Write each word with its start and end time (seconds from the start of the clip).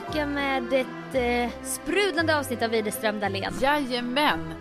tillbaka 0.00 0.26
med 0.26 0.72
ett 0.72 1.14
eh, 1.14 1.64
sprudlande 1.64 2.36
avsnitt 2.36 2.62
av 2.62 2.70
Widerström 2.70 3.20
Dahlén. 3.20 3.54
Jajamän! 3.60 4.54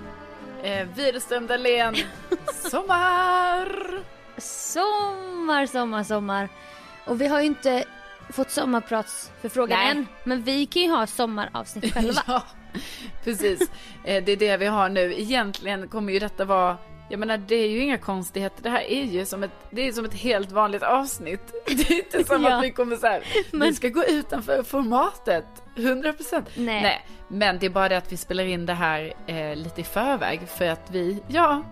Eh, 0.64 0.88
Widerström 0.96 1.48
Dahlén, 1.48 1.96
sommar! 2.72 3.70
Sommar, 4.38 5.66
sommar, 5.66 6.04
sommar. 6.04 6.50
Och 7.06 7.22
vi 7.22 7.28
har 7.28 7.40
ju 7.40 7.46
inte 7.46 7.84
fått 8.30 8.52
sommarpratsförfrågan 8.52 9.80
än. 9.80 10.08
Men 10.24 10.42
vi 10.42 10.66
kan 10.66 10.82
ju 10.82 10.90
ha 10.90 11.08
sommaravsnitt 11.08 11.94
själva. 11.94 12.22
Ja, 12.28 12.44
precis. 13.24 13.62
Eh, 14.04 14.24
det 14.24 14.32
är 14.32 14.38
det 14.38 14.58
vi 14.58 14.66
har 14.66 14.90
nu. 14.90 15.14
Egentligen 15.20 15.88
kommer 15.88 16.14
ju 16.14 16.20
detta 16.20 16.46
vara 16.46 16.78
jag 17.12 17.20
menar 17.20 17.38
det 17.38 17.56
är 17.56 17.68
ju 17.70 17.80
inga 17.80 17.98
konstigheter. 17.98 18.64
Det 18.64 18.70
här 18.70 18.82
är 18.92 19.04
ju 19.04 19.26
som 19.26 19.44
ett, 19.44 19.52
det 19.70 19.88
är 19.88 19.92
som 19.92 20.06
ett 20.06 20.14
helt 20.14 20.52
vanligt 20.52 20.84
avsnitt. 20.84 21.42
Det 21.66 21.90
är 21.90 21.98
inte 21.98 22.24
som 22.24 22.44
Ja. 22.44 22.56
att 22.58 22.64
vi 22.64 22.72
kommer 22.72 22.96
så 22.96 23.08
här, 23.08 23.24
Men- 23.52 23.68
vi 23.70 23.74
ska 23.76 23.90
gå 23.90 24.04
utanför 24.06 24.64
formatet. 24.64 25.46
100%. 25.76 26.44
Nej. 26.56 26.82
Nej. 26.84 27.06
Men 27.28 27.60
det 27.60 27.66
är 27.66 27.70
bara 27.70 27.90
det 27.90 27.98
att 27.98 28.12
vi 28.12 28.18
spelar 28.18 28.44
in 28.44 28.66
det 28.66 28.74
här 28.74 29.14
eh, 29.28 29.56
lite 29.56 29.82
i 29.82 29.84
förväg 29.84 30.42
för 30.58 30.66
att 30.70 30.92
vi, 30.92 31.24
ja, 31.28 31.64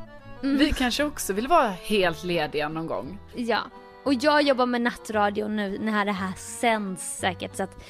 Mm. 0.44 0.58
vi 0.58 0.72
kanske 0.74 1.04
också 1.04 1.34
vill 1.34 1.48
vara 1.48 1.68
helt 1.84 2.24
lediga 2.24 2.70
någon 2.70 2.88
gång. 2.88 3.18
Ja. 3.36 3.60
Och 4.04 4.14
jag 4.14 4.42
jobbar 4.42 4.66
med 4.66 4.82
nattradio 4.82 5.48
nu 5.48 5.78
när 5.82 6.06
det 6.06 6.12
här 6.12 6.32
sänds 6.38 7.18
säkert. 7.18 7.56
Så 7.56 7.64
att 7.64 7.84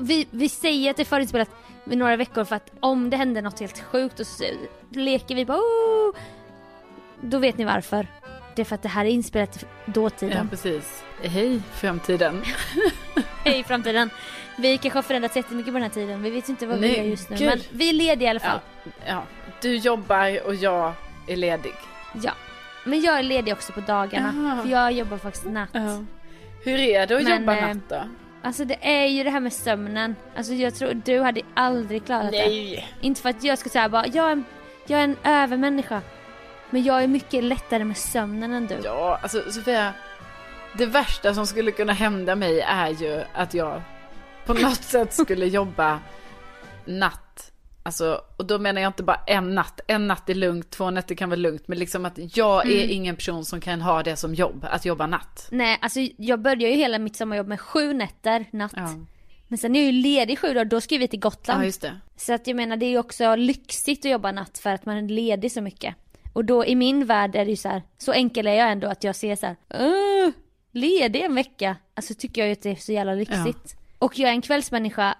vi- 0.00 0.28
vi, 0.30 0.48
säger 0.48 0.90
att 0.90 0.96
det 0.96 1.02
är 1.02 1.04
förinspelat 1.04 1.50
i 1.90 1.96
några 1.96 2.16
veckor 2.16 2.44
för 2.44 2.56
att 2.56 2.70
om 2.80 3.10
det 3.10 3.16
händer 3.16 3.42
något 3.42 3.60
helt 3.60 3.80
sjukt 3.82 4.20
och 4.20 4.26
så 4.26 4.44
leker 4.90 5.34
vi 5.34 5.44
bara 5.44 5.58
oh! 5.58 6.14
Då 7.24 7.38
vet 7.38 7.58
ni 7.58 7.64
varför. 7.64 8.06
Det 8.54 8.62
är 8.62 8.66
för 8.66 8.74
att 8.74 8.82
det 8.82 8.88
här 8.88 9.04
är 9.04 9.08
inspelat 9.08 9.56
i 9.56 9.60
Ja, 9.84 9.92
dåtiden. 9.92 10.48
precis. 10.48 11.04
Hej 11.22 11.60
framtiden. 11.74 12.42
Hej 13.44 13.64
framtiden. 13.64 14.10
Vi 14.58 14.78
kanske 14.78 14.96
har 14.98 15.02
förändrats 15.02 15.36
jättemycket 15.36 15.72
på 15.72 15.78
den 15.78 15.82
här 15.82 15.90
tiden. 15.90 16.22
Vi 16.22 16.30
vet 16.30 16.48
inte 16.48 16.66
vad 16.66 16.78
vi 16.78 16.88
Nej, 16.88 16.96
gör 16.96 17.04
just 17.04 17.30
nu. 17.30 17.36
gud. 17.36 17.48
Men 17.48 17.60
vi 17.70 17.88
är 17.88 17.92
lediga 17.92 18.26
i 18.26 18.30
alla 18.30 18.40
fall. 18.40 18.58
Ja, 18.84 18.90
ja, 19.06 19.22
du 19.62 19.76
jobbar 19.76 20.46
och 20.46 20.54
jag 20.54 20.92
är 21.28 21.36
ledig. 21.36 21.74
Ja. 22.22 22.32
Men 22.84 23.00
jag 23.00 23.18
är 23.18 23.22
ledig 23.22 23.52
också 23.54 23.72
på 23.72 23.80
dagarna. 23.80 24.32
Jaha. 24.36 24.62
För 24.62 24.70
jag 24.70 24.92
jobbar 24.92 25.18
faktiskt 25.18 25.44
natt. 25.44 25.68
Ja. 25.72 26.04
Hur 26.64 26.78
är 26.78 27.06
det 27.06 27.16
att 27.16 27.22
Men, 27.24 27.40
jobba 27.40 27.56
eh, 27.56 27.68
natt 27.68 27.88
då? 27.88 28.02
Alltså 28.42 28.64
det 28.64 28.76
är 28.80 29.06
ju 29.06 29.24
det 29.24 29.30
här 29.30 29.40
med 29.40 29.52
sömnen. 29.52 30.16
Alltså 30.36 30.52
jag 30.52 30.74
tror 30.74 30.94
du 31.04 31.20
hade 31.20 31.40
aldrig 31.54 32.04
klarat 32.06 32.30
det. 32.32 32.84
Inte 33.00 33.20
för 33.22 33.28
att 33.28 33.44
jag 33.44 33.58
ska 33.58 33.68
säga 33.70 33.88
bara, 33.88 34.06
jag 34.06 34.26
är, 34.26 34.32
en, 34.32 34.44
jag 34.86 35.00
är 35.00 35.04
en 35.04 35.16
övermänniska. 35.24 36.00
Men 36.72 36.82
jag 36.82 37.02
är 37.02 37.08
mycket 37.08 37.44
lättare 37.44 37.84
med 37.84 37.96
sömnen 37.96 38.52
än 38.52 38.66
du. 38.66 38.78
Ja, 38.84 39.18
alltså 39.22 39.50
Sofia. 39.50 39.94
Det 40.78 40.86
värsta 40.86 41.34
som 41.34 41.46
skulle 41.46 41.70
kunna 41.70 41.92
hända 41.92 42.36
mig 42.36 42.60
är 42.60 42.88
ju 42.88 43.22
att 43.34 43.54
jag 43.54 43.82
på 44.46 44.54
något 44.54 44.82
sätt 44.82 45.14
skulle 45.14 45.46
jobba 45.46 46.00
natt. 46.84 47.52
Alltså, 47.82 48.20
och 48.36 48.46
då 48.46 48.58
menar 48.58 48.82
jag 48.82 48.88
inte 48.88 49.02
bara 49.02 49.20
en 49.26 49.54
natt. 49.54 49.80
En 49.86 50.06
natt 50.08 50.28
är 50.28 50.34
lugnt, 50.34 50.70
två 50.70 50.90
nätter 50.90 51.14
kan 51.14 51.28
vara 51.28 51.36
lugnt. 51.36 51.68
Men 51.68 51.78
liksom 51.78 52.04
att 52.04 52.36
jag 52.36 52.66
är 52.72 52.88
ingen 52.88 53.16
person 53.16 53.44
som 53.44 53.60
kan 53.60 53.80
ha 53.80 54.02
det 54.02 54.16
som 54.16 54.34
jobb, 54.34 54.66
att 54.70 54.84
jobba 54.84 55.06
natt. 55.06 55.48
Nej, 55.50 55.78
alltså 55.80 56.00
jag 56.16 56.40
börjar 56.40 56.70
ju 56.70 56.76
hela 56.76 56.98
mitt 56.98 57.16
sommarjobb 57.16 57.46
med 57.48 57.60
sju 57.60 57.92
nätter 57.92 58.46
natt. 58.50 58.72
Ja, 58.76 58.88
Men 59.48 59.58
sen 59.58 59.76
är 59.76 59.80
jag 59.80 59.92
ju 59.92 60.02
ledig 60.02 60.38
sju 60.38 60.48
dagar, 60.48 60.64
då 60.64 60.80
ska 60.80 60.98
vi 60.98 61.08
till 61.08 61.20
Gotland. 61.20 61.60
ja 61.60 61.64
just 61.64 61.80
det. 61.80 62.00
Så 62.16 62.32
att 62.34 62.46
jag 62.46 62.56
menar 62.56 62.76
det 62.76 62.86
är 62.86 62.90
ju 62.90 62.98
också 62.98 63.36
lyxigt 63.36 64.04
att 64.04 64.10
jobba 64.10 64.32
natt 64.32 64.58
för 64.58 64.70
att 64.70 64.86
man 64.86 64.96
är 64.96 65.02
ledig 65.08 65.52
så 65.52 65.60
mycket. 65.60 65.94
Och 66.32 66.44
då 66.44 66.66
i 66.66 66.74
min 66.74 67.06
värld 67.06 67.36
är 67.36 67.44
det 67.44 67.50
ju 67.50 67.56
så 67.56 67.68
här, 67.68 67.82
så 67.98 68.12
enkel 68.12 68.46
är 68.46 68.54
jag 68.54 68.72
ändå 68.72 68.88
att 68.88 69.04
jag 69.04 69.16
ser 69.16 69.36
så 69.36 69.46
här, 69.46 69.56
"Åh, 69.74 70.30
ledig 70.72 71.20
en 71.22 71.34
vecka. 71.34 71.76
Alltså 71.94 72.14
tycker 72.14 72.40
jag 72.40 72.46
ju 72.48 72.52
att 72.52 72.62
det 72.62 72.70
är 72.70 72.74
så 72.76 72.92
jävla 72.92 73.14
lyxigt. 73.14 73.76
Och 73.98 74.18
jag 74.18 74.28
är 74.30 74.34
en 74.34 74.42
kvällsmänniska, 74.42 75.14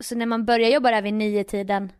så 0.00 0.14
när 0.14 0.26
man 0.26 0.44
börjar 0.44 0.70
jobba 0.70 0.90
där 0.90 1.02
vid 1.02 1.14
nio 1.14 1.44
tiden 1.44 1.92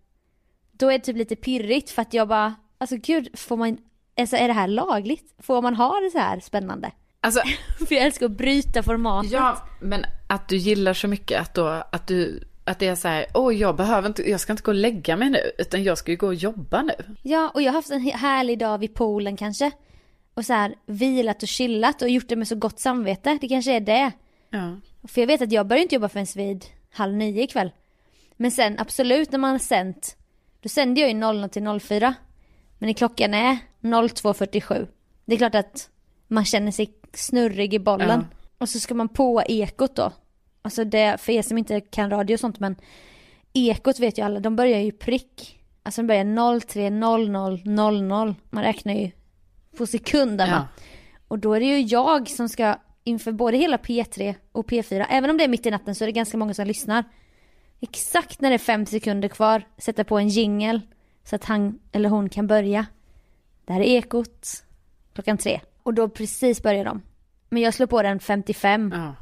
då 0.72 0.88
är 0.88 0.92
det 0.98 1.04
typ 1.04 1.16
lite 1.16 1.36
pirrigt 1.36 1.90
för 1.90 2.02
att 2.02 2.14
jag 2.14 2.28
bara, 2.28 2.54
alltså 2.78 2.96
gud, 2.96 3.38
får 3.38 3.56
man, 3.56 3.78
alltså 4.16 4.36
är 4.36 4.48
det 4.48 4.54
här 4.54 4.68
lagligt? 4.68 5.34
Får 5.38 5.62
man 5.62 5.76
ha 5.76 6.00
det 6.00 6.10
så 6.10 6.18
här 6.18 6.40
spännande? 6.40 6.90
Alltså, 7.20 7.40
För 7.88 7.94
jag 7.94 8.04
älskar 8.04 8.26
att 8.26 8.32
bryta 8.32 8.82
formatet. 8.82 9.32
ja, 9.32 9.62
men 9.80 10.04
att 10.28 10.48
du 10.48 10.56
gillar 10.56 10.94
så 10.94 11.08
mycket 11.08 11.40
att 11.40 11.54
då, 11.54 11.66
att 11.92 12.06
du, 12.06 12.42
att 12.64 12.78
det 12.78 12.86
är 12.86 12.94
så 12.94 13.08
här, 13.08 13.26
åh 13.34 13.54
jag 13.54 13.76
behöver 13.76 14.08
inte, 14.08 14.30
jag 14.30 14.40
ska 14.40 14.52
inte 14.52 14.62
gå 14.62 14.70
och 14.70 14.74
lägga 14.74 15.16
mig 15.16 15.30
nu, 15.30 15.52
utan 15.58 15.84
jag 15.84 15.98
ska 15.98 16.10
ju 16.10 16.16
gå 16.16 16.26
och 16.26 16.34
jobba 16.34 16.82
nu. 16.82 17.16
Ja, 17.22 17.50
och 17.54 17.62
jag 17.62 17.72
har 17.72 17.78
haft 17.78 17.90
en 17.90 18.00
härlig 18.00 18.58
dag 18.58 18.78
vid 18.78 18.94
poolen 18.94 19.36
kanske. 19.36 19.70
Och 20.34 20.44
så 20.44 20.52
här 20.52 20.74
vilat 20.86 21.42
och 21.42 21.48
chillat 21.48 22.02
och 22.02 22.08
gjort 22.08 22.28
det 22.28 22.36
med 22.36 22.48
så 22.48 22.54
gott 22.54 22.80
samvete. 22.80 23.38
Det 23.40 23.48
kanske 23.48 23.72
är 23.72 23.80
det. 23.80 24.12
Ja. 24.50 24.76
För 25.08 25.20
jag 25.20 25.26
vet 25.26 25.42
att 25.42 25.52
jag 25.52 25.66
börjar 25.66 25.82
inte 25.82 25.94
jobba 25.94 26.08
förrän 26.08 26.26
vid 26.36 26.64
halv 26.92 27.14
nio 27.14 27.42
ikväll. 27.42 27.70
Men 28.36 28.50
sen 28.50 28.78
absolut 28.78 29.32
när 29.32 29.38
man 29.38 29.50
har 29.50 29.58
sänt, 29.58 30.16
då 30.60 30.68
sänder 30.68 31.02
jag 31.02 31.10
ju 31.10 31.16
00 31.16 31.48
till 31.48 31.80
04. 31.80 32.14
Men 32.78 32.86
när 32.86 32.94
klockan 32.94 33.34
är 33.34 33.58
02.47. 33.80 34.86
Det 35.24 35.34
är 35.34 35.38
klart 35.38 35.54
att 35.54 35.90
man 36.28 36.44
känner 36.44 36.70
sig 36.72 36.94
snurrig 37.12 37.74
i 37.74 37.78
bollen. 37.78 38.26
Och 38.58 38.68
så 38.68 38.80
ska 38.80 38.94
man 38.94 39.08
på 39.08 39.42
ekot 39.42 39.96
då. 39.96 40.12
Alltså 40.62 40.84
det, 40.84 41.20
för 41.20 41.32
er 41.32 41.42
som 41.42 41.58
inte 41.58 41.80
kan 41.80 42.10
radio 42.10 42.34
och 42.34 42.40
sånt 42.40 42.60
men 42.60 42.76
ekot 43.52 44.00
vet 44.00 44.18
ju 44.18 44.22
alla, 44.22 44.40
de 44.40 44.56
börjar 44.56 44.80
ju 44.80 44.92
prick. 44.92 45.60
Alltså 45.82 46.02
de 46.02 46.06
börjar 46.06 46.24
03.00.00. 46.24 48.34
Man 48.50 48.62
räknar 48.62 48.94
ju 48.94 49.10
på 49.76 49.86
sekunderna. 49.86 50.52
Ja. 50.52 50.66
Och 51.28 51.38
då 51.38 51.54
är 51.54 51.60
det 51.60 51.66
ju 51.66 51.80
jag 51.80 52.28
som 52.28 52.48
ska 52.48 52.76
inför 53.04 53.32
både 53.32 53.56
hela 53.56 53.76
P3 53.76 54.34
och 54.52 54.70
P4, 54.70 55.06
även 55.10 55.30
om 55.30 55.38
det 55.38 55.44
är 55.44 55.48
mitt 55.48 55.66
i 55.66 55.70
natten 55.70 55.94
så 55.94 56.04
är 56.04 56.06
det 56.06 56.12
ganska 56.12 56.36
många 56.36 56.54
som 56.54 56.66
lyssnar. 56.66 57.04
exakt 57.80 58.40
när 58.40 58.50
det 58.50 58.56
är 58.56 58.58
fem 58.58 58.86
sekunder 58.86 59.28
kvar 59.28 59.62
sätta 59.78 60.04
på 60.04 60.18
en 60.18 60.28
jingel 60.28 60.80
så 61.24 61.36
att 61.36 61.44
han 61.44 61.78
eller 61.92 62.08
hon 62.08 62.28
kan 62.28 62.46
börja. 62.46 62.86
Det 63.64 63.72
här 63.72 63.80
är 63.80 63.84
Ekot 63.84 64.64
klockan 65.14 65.38
tre. 65.38 65.60
Och 65.82 65.94
då 65.94 66.08
precis 66.08 66.62
börjar 66.62 66.84
de. 66.84 67.02
Men 67.48 67.62
jag 67.62 67.74
slår 67.74 67.86
på 67.86 68.02
den 68.02 68.20
55. 68.20 68.92
Ja. 68.96 69.14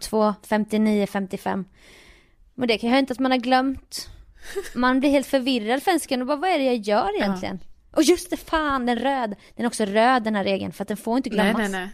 02, 0.00 0.34
59, 0.48 1.06
55. 1.06 1.64
Men 2.54 2.68
det 2.68 2.78
kan 2.78 2.90
ju 2.90 2.98
inte 2.98 3.12
att 3.12 3.18
man 3.18 3.30
har 3.30 3.38
glömt. 3.38 4.08
Man 4.74 5.00
blir 5.00 5.10
helt 5.10 5.26
förvirrad 5.26 5.82
för 5.82 5.90
en 5.90 6.00
sekund 6.00 6.22
och 6.22 6.26
bara 6.28 6.36
vad 6.36 6.50
är 6.50 6.58
det 6.58 6.64
jag 6.64 6.76
gör 6.76 7.16
egentligen? 7.16 7.58
Och 7.92 8.02
just 8.02 8.30
det, 8.30 8.36
fan 8.36 8.86
den 8.86 8.98
röd. 8.98 9.34
Den 9.56 9.64
är 9.64 9.66
också 9.66 9.84
röd 9.84 10.22
den 10.22 10.34
här 10.34 10.44
regeln 10.44 10.72
för 10.72 10.84
att 10.84 10.88
den 10.88 10.96
får 10.96 11.16
inte 11.16 11.30
Nej, 11.30 11.36
glömmas. 11.38 11.58
nej, 11.58 11.80
nej. 11.80 11.88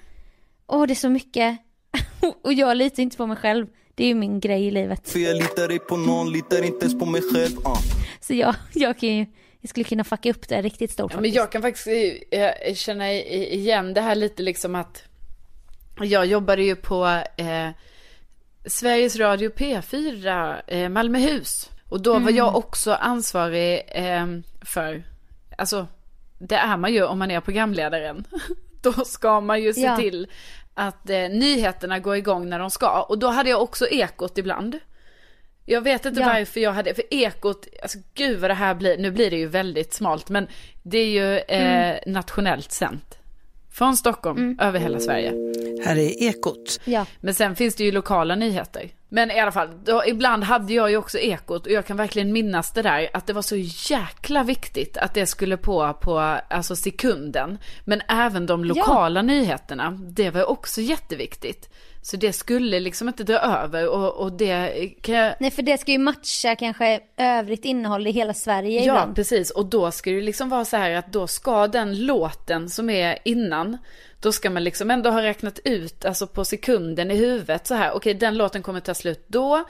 Åh 0.66 0.86
det 0.86 0.92
är 0.92 0.94
så 0.94 1.08
mycket. 1.08 1.58
och 2.44 2.52
jag 2.52 2.76
litar 2.76 3.02
inte 3.02 3.16
på 3.16 3.26
mig 3.26 3.36
själv. 3.36 3.66
Det 3.94 4.04
är 4.04 4.08
ju 4.08 4.14
min 4.14 4.40
grej 4.40 4.66
i 4.66 4.70
livet. 4.70 5.08
För 5.10 5.18
jag 5.18 5.36
litar 5.36 5.68
ej 5.68 5.78
på 5.78 5.96
någon, 5.96 6.32
litar 6.32 6.64
inte 6.64 6.86
ens 6.86 6.98
på 6.98 7.06
mig 7.06 7.22
själv 7.22 7.58
uh. 7.58 7.76
Så 8.20 8.34
jag, 8.34 8.54
jag 8.74 8.98
kan 8.98 9.08
ju, 9.16 9.26
jag 9.60 9.70
skulle 9.70 9.84
kunna 9.84 10.04
fucka 10.04 10.30
upp 10.30 10.48
det 10.48 10.62
riktigt 10.62 10.90
stort 10.90 11.12
Ja, 11.14 11.20
men 11.20 11.30
jag 11.32 11.52
kan 11.52 11.62
faktiskt 11.62 11.86
eh, 12.30 12.74
känna 12.74 13.12
i- 13.12 13.54
igen 13.54 13.94
det 13.94 14.00
här 14.00 14.14
lite 14.14 14.42
liksom 14.42 14.74
att 14.74 15.02
jag 16.06 16.26
jobbade 16.26 16.62
ju 16.62 16.76
på 16.76 17.22
eh, 17.36 17.68
Sveriges 18.66 19.16
Radio 19.16 19.50
P4 19.50 20.56
eh, 20.66 20.88
Malmöhus. 20.88 21.70
Och 21.88 22.00
då 22.00 22.18
var 22.18 22.30
jag 22.30 22.56
också 22.56 22.92
ansvarig 22.92 23.82
eh, 23.88 24.26
för, 24.62 25.02
alltså 25.58 25.86
det 26.38 26.54
är 26.56 26.76
man 26.76 26.92
ju 26.92 27.04
om 27.04 27.18
man 27.18 27.30
är 27.30 27.40
programledaren. 27.40 28.24
då 28.82 28.92
ska 28.92 29.40
man 29.40 29.62
ju 29.62 29.72
se 29.74 29.80
Ja. 29.80 29.96
till 29.96 30.28
att 30.74 31.10
eh, 31.10 31.16
nyheterna 31.28 31.98
går 31.98 32.16
igång 32.16 32.48
när 32.48 32.58
de 32.58 32.70
ska. 32.70 33.02
Och 33.02 33.18
då 33.18 33.28
hade 33.28 33.50
jag 33.50 33.62
också 33.62 33.88
ekot 33.88 34.38
ibland. 34.38 34.78
Jag 35.64 35.80
vet 35.80 36.04
inte 36.06 36.20
Ja. 36.20 36.26
varför 36.26 36.60
jag 36.60 36.72
hade, 36.72 36.94
för 36.94 37.04
ekot, 37.14 37.66
alltså 37.82 37.98
gud 38.14 38.40
vad 38.40 38.50
det 38.50 38.54
här 38.54 38.74
blir, 38.74 38.98
nu 38.98 39.10
blir 39.10 39.30
det 39.30 39.36
ju 39.36 39.46
väldigt 39.46 39.94
smalt, 39.94 40.28
men 40.28 40.46
det 40.82 40.98
är 40.98 41.06
ju 41.06 41.38
eh, 41.38 41.98
nationellt 42.06 42.72
sänt. 42.72 43.18
Från 43.80 43.96
Stockholm, 43.96 44.58
över 44.60 44.78
hela 44.78 45.00
Sverige. 45.00 45.32
Här 45.84 45.96
är 45.96 46.22
Ekot. 46.22 46.80
Ja. 46.84 47.06
Men 47.20 47.34
sen 47.34 47.56
finns 47.56 47.74
det 47.74 47.84
ju 47.84 47.92
lokala 47.92 48.34
nyheter. 48.34 48.90
Men 49.08 49.30
i 49.30 49.40
alla 49.40 49.52
fall, 49.52 49.68
då, 49.84 50.02
ibland 50.06 50.44
hade 50.44 50.74
jag 50.74 50.90
ju 50.90 50.96
också 50.96 51.18
ekot 51.18 51.66
och 51.66 51.72
jag 51.72 51.86
kan 51.86 51.96
verkligen 51.96 52.32
minnas 52.32 52.72
det 52.72 52.82
där 52.82 53.08
att 53.12 53.26
det 53.26 53.32
var 53.32 53.42
så 53.42 53.56
jäkla 53.90 54.42
viktigt 54.42 54.96
att 54.96 55.14
det 55.14 55.26
skulle 55.26 55.56
på 55.56 55.92
på 55.92 56.18
alltså 56.50 56.76
sekunden. 56.76 57.58
Men 57.84 58.02
även 58.08 58.46
de 58.46 58.64
lokala 58.64 59.22
nyheterna, 59.22 59.90
det 59.90 60.30
var 60.30 60.44
också 60.44 60.80
jätteviktigt. 60.80 61.70
Så 62.02 62.16
det 62.16 62.32
skulle 62.32 62.80
liksom 62.80 63.08
inte 63.08 63.24
dra 63.24 63.38
över 63.38 63.88
och, 63.88 64.14
och 64.14 64.32
det 64.32 64.88
kan 65.02 65.14
jag... 65.14 65.34
Nej 65.40 65.50
för 65.50 65.62
det 65.62 65.78
ska 65.78 65.92
ju 65.92 65.98
matcha 65.98 66.56
kanske 66.56 67.00
övrigt 67.16 67.64
innehåll 67.64 68.06
i 68.06 68.10
hela 68.10 68.34
Sverige 68.34 68.80
Ja, 68.80 68.92
ibland. 68.92 69.16
precis. 69.16 69.50
Och 69.50 69.66
då 69.66 69.90
ska 69.90 70.10
det 70.10 70.20
liksom 70.20 70.48
vara 70.48 70.64
så 70.64 70.76
här 70.76 70.90
att 70.90 71.12
då 71.12 71.26
ska 71.26 71.66
den 71.68 72.06
låten 72.06 72.70
som 72.70 72.90
är 72.90 73.18
innan, 73.24 73.78
då 74.20 74.32
ska 74.32 74.50
man 74.50 74.64
liksom 74.64 74.90
ändå 74.90 75.10
ha 75.10 75.22
räknat 75.22 75.58
ut, 75.64 76.04
alltså 76.04 76.26
på 76.26 76.44
sekunden 76.44 77.10
i 77.10 77.16
huvudet 77.16 77.66
så 77.66 77.74
här, 77.74 77.92
okej 77.92 78.14
den 78.14 78.36
låten 78.36 78.62
kommer 78.62 78.80
ta 78.80 78.94
slut 78.94 79.24
då, 79.26 79.64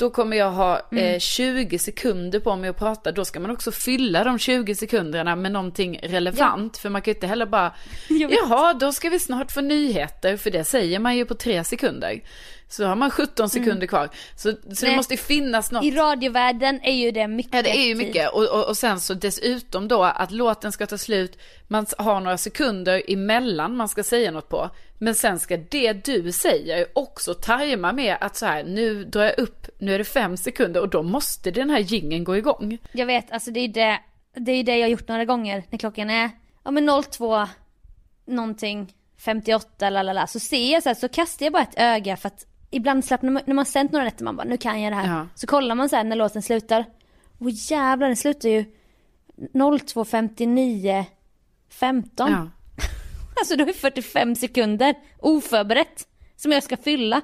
då 0.00 0.10
kommer 0.10 0.36
jag 0.36 0.50
ha 0.50 0.80
Mm. 0.92 1.04
eh, 1.14 1.18
20 1.18 1.78
sekunder 1.78 2.40
på 2.40 2.56
mig 2.56 2.70
att 2.70 2.78
prata, 2.78 3.12
då 3.12 3.24
ska 3.24 3.40
man 3.40 3.50
också 3.50 3.72
fylla 3.72 4.24
de 4.24 4.38
20 4.38 4.74
sekunderna 4.74 5.36
med 5.36 5.52
någonting 5.52 6.00
relevant, 6.02 6.76
för 6.78 6.88
man 6.88 7.02
kan 7.02 7.10
ju 7.12 7.14
inte 7.14 7.26
heller 7.26 7.46
bara, 7.46 7.72
jaha, 8.08 8.74
då 8.74 8.92
ska 8.92 9.08
vi 9.08 9.18
snart 9.18 9.52
få 9.52 9.60
nyheter, 9.60 10.36
för 10.36 10.50
det 10.50 10.64
säger 10.64 10.98
man 10.98 11.16
ju 11.16 11.24
på 11.24 11.34
tre 11.34 11.64
sekunder. 11.64 12.20
Så 12.68 12.84
har 12.84 12.96
man 12.96 13.10
17 13.10 13.48
sekunder 13.50 13.86
kvar. 13.86 14.08
Så, 14.36 14.50
så 14.52 14.56
det 14.62 14.82
Mm. 14.82 14.96
Måste 14.96 15.14
ju 15.14 15.18
finnas 15.18 15.72
något. 15.72 15.84
I 15.84 15.90
radiovärlden 15.90 16.80
är 16.82 16.92
ju 16.92 17.10
det 17.10 17.28
mycket 17.28 17.54
Ja 17.54 17.62
det 17.62 17.70
är 17.78 17.86
ju 17.88 17.94
mycket 17.94 18.30
och, 18.32 18.48
och, 18.48 18.68
och 18.68 18.76
sen 18.76 19.00
så 19.00 19.14
dessutom 19.14 19.88
då 19.88 20.04
att 20.04 20.30
låten 20.30 20.72
ska 20.72 20.86
ta 20.86 20.98
slut, 20.98 21.38
man 21.68 21.86
har 21.98 22.20
några 22.20 22.38
sekunder 22.38 23.02
emellan 23.08 23.76
man 23.76 23.88
ska 23.88 24.02
säga 24.02 24.30
något 24.30 24.48
på. 24.48 24.70
Men 25.02 25.14
sen 25.14 25.38
ska 25.38 25.56
det 25.56 25.92
du 25.92 26.32
säger 26.32 26.86
också 26.92 27.34
tajma 27.34 27.92
med 27.92 28.16
att 28.20 28.36
så 28.36 28.46
här, 28.46 28.64
nu 28.64 29.04
drar 29.04 29.24
jag 29.24 29.38
upp, 29.38 29.66
nu 29.78 29.94
är 29.94 29.98
det 29.98 30.04
fem 30.04 30.36
sekunder 30.36 30.80
och 30.80 30.88
då 30.88 31.02
måste 31.02 31.50
den 31.50 31.70
här 31.70 31.78
gingen 31.78 32.24
gå 32.24 32.36
igång. 32.36 32.78
Jag 32.92 33.06
vet, 33.06 33.32
alltså 33.32 33.50
det 33.50 33.60
är 33.60 33.68
det, 33.68 34.00
det 34.34 34.52
är 34.52 34.64
det 34.64 34.76
jag 34.76 34.84
har 34.84 34.90
gjort 34.90 35.08
några 35.08 35.24
gånger 35.24 35.64
när 35.70 35.78
klockan 35.78 36.10
är, 36.10 36.30
ja 36.64 36.70
men 36.70 37.02
02 37.02 37.46
någonting, 38.26 38.94
58 39.18 39.90
lalala, 39.90 40.26
så 40.26 40.40
ser 40.40 40.72
jag 40.72 40.82
så 40.82 40.88
här, 40.88 40.94
så 40.94 41.08
kastar 41.08 41.46
jag 41.46 41.52
bara 41.52 41.62
ett 41.62 41.78
öga 41.78 42.16
för 42.16 42.26
att 42.26 42.46
ibland 42.70 43.04
slappnar 43.04 43.30
man, 43.30 43.42
när 43.46 43.54
man 43.54 43.66
sänt 43.66 43.92
några 43.92 44.04
nätter 44.04 44.24
man 44.24 44.36
bara, 44.36 44.44
nu 44.44 44.56
kan 44.56 44.82
jag 44.82 44.92
det 44.92 44.96
här. 44.96 45.16
Ja. 45.18 45.26
Så 45.34 45.46
kollar 45.46 45.74
man 45.74 45.88
så 45.88 45.96
här 45.96 46.04
när 46.04 46.16
låten 46.16 46.42
slutar, 46.42 46.84
och 47.38 47.50
jävlar 47.50 48.06
den 48.06 48.16
slutar 48.16 48.48
ju 48.48 48.64
02.59 49.36 51.04
15. 51.70 52.30
Ja. 52.30 52.48
Alltså 53.38 53.56
då 53.56 53.64
är 53.68 53.72
45 53.72 54.34
sekunder 54.34 54.94
oförberett 55.18 56.06
som 56.36 56.52
jag 56.52 56.62
ska 56.62 56.76
fylla. 56.76 57.20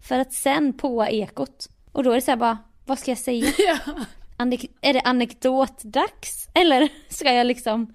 För 0.00 0.18
att 0.18 0.32
sen 0.32 0.72
på 0.72 1.04
ekot. 1.06 1.68
Och 1.92 2.02
då 2.04 2.10
är 2.10 2.14
det 2.14 2.20
så 2.20 2.30
här 2.30 2.36
bara, 2.38 2.58
vad 2.84 2.98
ska 2.98 3.10
jag 3.10 3.18
säga? 3.18 3.46
Anek- 4.38 4.70
är 4.80 4.92
det 4.92 5.00
anekdotdags? 5.00 6.48
Eller 6.54 6.88
ska 7.08 7.32
jag 7.32 7.46
liksom 7.46 7.94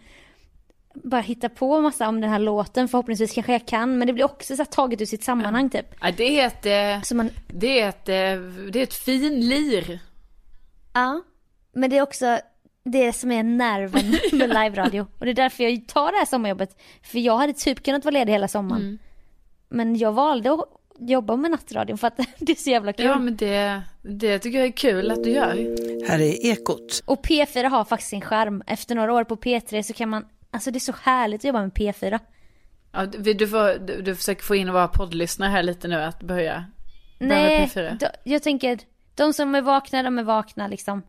bara 0.94 1.22
hitta 1.22 1.50
på 1.50 1.82
massa 1.82 2.08
om 2.08 2.22
den 2.22 2.30
här 2.30 2.40
låten? 2.40 2.88
Förhoppningsvis 2.88 3.32
kanske 3.34 3.52
jag 3.52 3.66
kan, 3.68 3.98
men 3.98 4.08
det 4.08 4.14
blir 4.14 4.26
också 4.26 4.56
så 4.56 4.66
taget 4.66 5.02
ur 5.02 5.06
sitt 5.06 5.24
sammanhang 5.24 5.70
typ. 5.70 5.96
Ja, 6.02 6.12
det 6.18 6.40
är 6.40 6.48
ett, 6.48 6.66
eh, 7.12 7.16
man, 7.18 7.30
det 7.48 7.80
är 7.80 7.90
ett, 7.90 8.10
eh, 8.10 8.42
det 8.72 8.80
är 8.80 8.84
ett 8.84 8.94
finlir. 8.94 10.00
ja. 10.94 11.22
Men 11.74 11.90
det 11.90 11.98
är 11.98 12.02
också 12.02 12.40
det 12.92 13.14
som 13.14 13.32
är 13.32 13.44
nerven 13.44 14.12
med 14.40 14.50
live-radio. 14.50 15.08
Och 15.20 15.26
det 15.26 15.32
är 15.32 15.36
därför 15.36 15.64
jag 15.64 15.88
tar 15.88 16.12
det 16.12 16.18
här 16.18 16.26
sommarjobbet. 16.26 16.78
För 17.04 17.20
jag 17.20 17.38
hade 17.38 17.54
typ 17.54 17.84
kunnat 17.84 18.06
vara 18.06 18.14
ledig 18.14 18.34
hela 18.34 18.48
sommaren. 18.48 19.00
Men 19.70 19.96
jag 19.96 20.12
valde 20.12 20.54
att 20.54 20.66
jobba 21.00 21.36
med 21.36 21.52
nattradion 21.52 21.98
för 21.98 22.08
att 22.08 22.18
det 22.40 22.52
är 22.52 22.56
så 22.56 22.70
jävla 22.70 22.94
kul. 22.94 23.06
Ja 23.06 23.20
men 23.20 23.38
det, 23.38 23.82
det 24.02 24.40
tycker 24.40 24.58
jag 24.58 24.68
är 24.68 24.72
kul 24.72 25.12
att 25.12 25.24
du 25.24 25.30
gör. 25.30 25.56
Här 26.10 26.20
är 26.20 26.46
Ekot. 26.46 27.04
Och 27.06 27.26
P4 27.26 27.70
har 27.70 27.86
faktiskt 27.86 28.10
sin 28.10 28.22
charm. 28.22 28.64
Efter 28.68 28.96
några 28.96 29.14
år 29.14 29.24
på 29.24 29.36
P3 29.36 29.82
så 29.82 29.94
kan 29.94 30.10
man, 30.10 30.26
alltså 30.52 30.72
det 30.72 30.78
är 30.78 30.80
så 30.80 30.94
härligt 31.04 31.42
att 31.42 31.46
jobba 31.46 31.62
med 31.62 31.72
P4. 31.72 32.20
Ja, 32.92 33.06
du, 33.06 33.48
får, 33.48 33.80
du, 33.80 34.02
du 34.02 34.16
försöker 34.16 34.44
få 34.44 34.56
in 34.56 34.72
våra 34.74 34.88
poddlyssnare 34.88 35.50
här 35.50 35.64
lite 35.64 35.88
nu 35.88 35.96
att 35.96 36.24
börja. 36.24 36.66
börja 37.20 37.30
med 37.30 37.30
Nej, 37.30 37.72
P4. 37.76 37.98
då, 38.00 38.08
jag 38.24 38.44
tänker, 38.44 38.80
de 39.16 39.34
som 39.34 39.56
är 39.56 39.62
vakna, 39.62 40.04
de 40.04 40.20
är 40.20 40.24
vakna 40.24 40.68
liksom. 40.68 41.02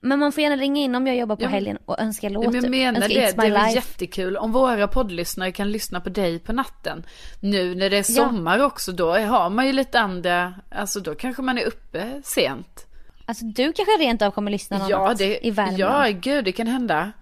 Men 0.00 0.18
man 0.18 0.32
får 0.32 0.42
gärna 0.42 0.56
ringa 0.56 0.80
in 0.82 0.94
om 0.94 1.06
jag 1.06 1.16
jobbar 1.16 1.36
på 1.36 1.42
Ja, 1.42 1.48
helgen 1.48 1.78
och 1.84 2.00
önska 2.00 2.28
låt. 2.28 2.44
Ja, 2.44 2.50
jag 2.54 2.70
menar 2.70 3.00
önska 3.00 3.20
det, 3.20 3.26
It's 3.26 3.30
det 3.36 3.42
My 3.42 3.46
är 3.48 3.50
väl 3.52 3.62
Life. 3.62 3.74
jättekul 3.74 4.36
om 4.36 4.52
våra 4.52 4.88
poddlyssnare 4.88 5.52
kan 5.52 5.70
lyssna 5.70 6.00
på 6.00 6.08
dig 6.08 6.38
på 6.38 6.52
natten. 6.52 7.04
Nu 7.40 7.74
när 7.74 7.90
det 7.90 7.96
är 7.96 7.98
Ja. 8.16 8.28
sommar 8.28 8.62
också, 8.64 8.92
då 8.92 9.18
har 9.18 9.50
man 9.50 9.66
ju 9.66 9.72
lite 9.72 10.00
andra, 10.00 10.54
alltså 10.70 11.00
då 11.00 11.14
kanske 11.14 11.42
man 11.42 11.58
är 11.58 11.64
uppe 11.66 12.22
sent. 12.24 12.86
Alltså 13.26 13.44
du 13.44 13.72
kanske 13.72 13.92
rent 14.00 14.22
av 14.22 14.30
kommer 14.30 14.50
lyssna 14.50 14.78
någon 14.78 14.88
Ja, 14.88 15.14
det, 15.18 15.46
i 15.46 15.50
Värmland. 15.50 15.78
ja, 15.78 16.06
gud 16.20 16.44
det 16.44 16.52
kan 16.52 16.66
hända. 16.66 17.12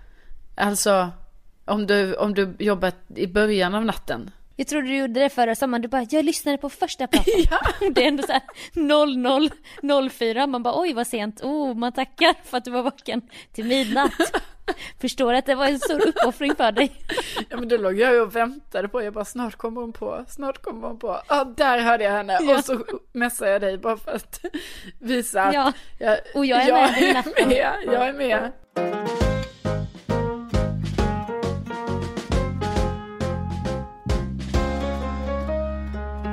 Alltså, 0.57 1.09
om 1.65 1.87
du, 1.87 2.15
om 2.15 2.35
du 2.35 2.57
jobbat 2.59 2.97
i 3.17 3.27
början 3.27 3.75
av 3.75 3.85
natten. 3.85 4.31
Jag 4.61 4.67
trodde 4.67 4.87
du 4.87 4.97
gjorde 4.97 5.21
det 5.21 5.29
förra 5.29 5.55
sommaren, 5.55 5.83
du 5.83 5.89
bara, 5.89 6.07
jag 6.11 6.25
lyssnade 6.25 6.59
på 6.59 6.71
första 6.71 7.07
praten. 7.07 7.33
Det 7.95 8.05
är 8.05 8.09
ändå 8.09 8.23
så 8.23 8.33
här 8.33 8.43
00.04, 8.75 10.47
man 10.47 10.63
bara 10.63 10.81
oj 10.81 10.93
vad 10.93 11.07
sent, 11.07 11.41
oh 11.43 11.75
man 11.75 11.93
tackar 11.93 12.35
för 12.45 12.57
att 12.57 12.65
du 12.65 12.71
var 12.71 12.83
vaken 12.83 13.23
till 13.53 13.65
midnatt. 13.65 14.13
Förstår 15.01 15.35
att 15.35 15.47
det 15.47 15.55
var 15.55 15.67
en 15.67 15.79
stor 15.79 16.09
uppoffring 16.09 16.55
för 16.55 16.73
dig. 16.73 16.93
Ja 17.49 17.57
men 17.57 17.69
då 17.69 17.77
låg 17.77 17.99
jag 17.99 18.13
ju 18.13 18.21
och 18.21 18.37
väntade 18.37 18.89
på, 18.89 19.03
jag 19.03 19.13
bara 19.13 19.25
snart 19.25 19.57
kommer 19.57 19.81
hon 19.81 19.93
på, 19.93 20.25
snart 20.29 20.63
kommer 20.63 20.89
hon 20.89 20.99
på. 20.99 21.21
Ja, 21.29 21.45
där 21.45 21.79
hörde 21.79 22.05
jag 22.05 22.13
henne. 22.13 22.39
Ja. 22.41 22.59
Och 22.59 22.65
så 22.65 22.85
messade 23.13 23.51
jag 23.51 23.61
dig 23.61 23.79
bara 23.79 23.97
för 23.97 24.13
att 24.13 24.41
visa 24.99 25.43
att 25.43 25.55
Ja, 25.55 25.73
jag, 25.99 26.19
och 26.35 26.47
jag 26.47 26.63
är 26.63 26.73
med 26.73 26.95
dig 26.95 27.11
i 27.11 27.13
natten. 27.13 27.49
med, 27.49 27.75
jag 27.87 28.09
är 28.09 28.13
med. 28.13 28.53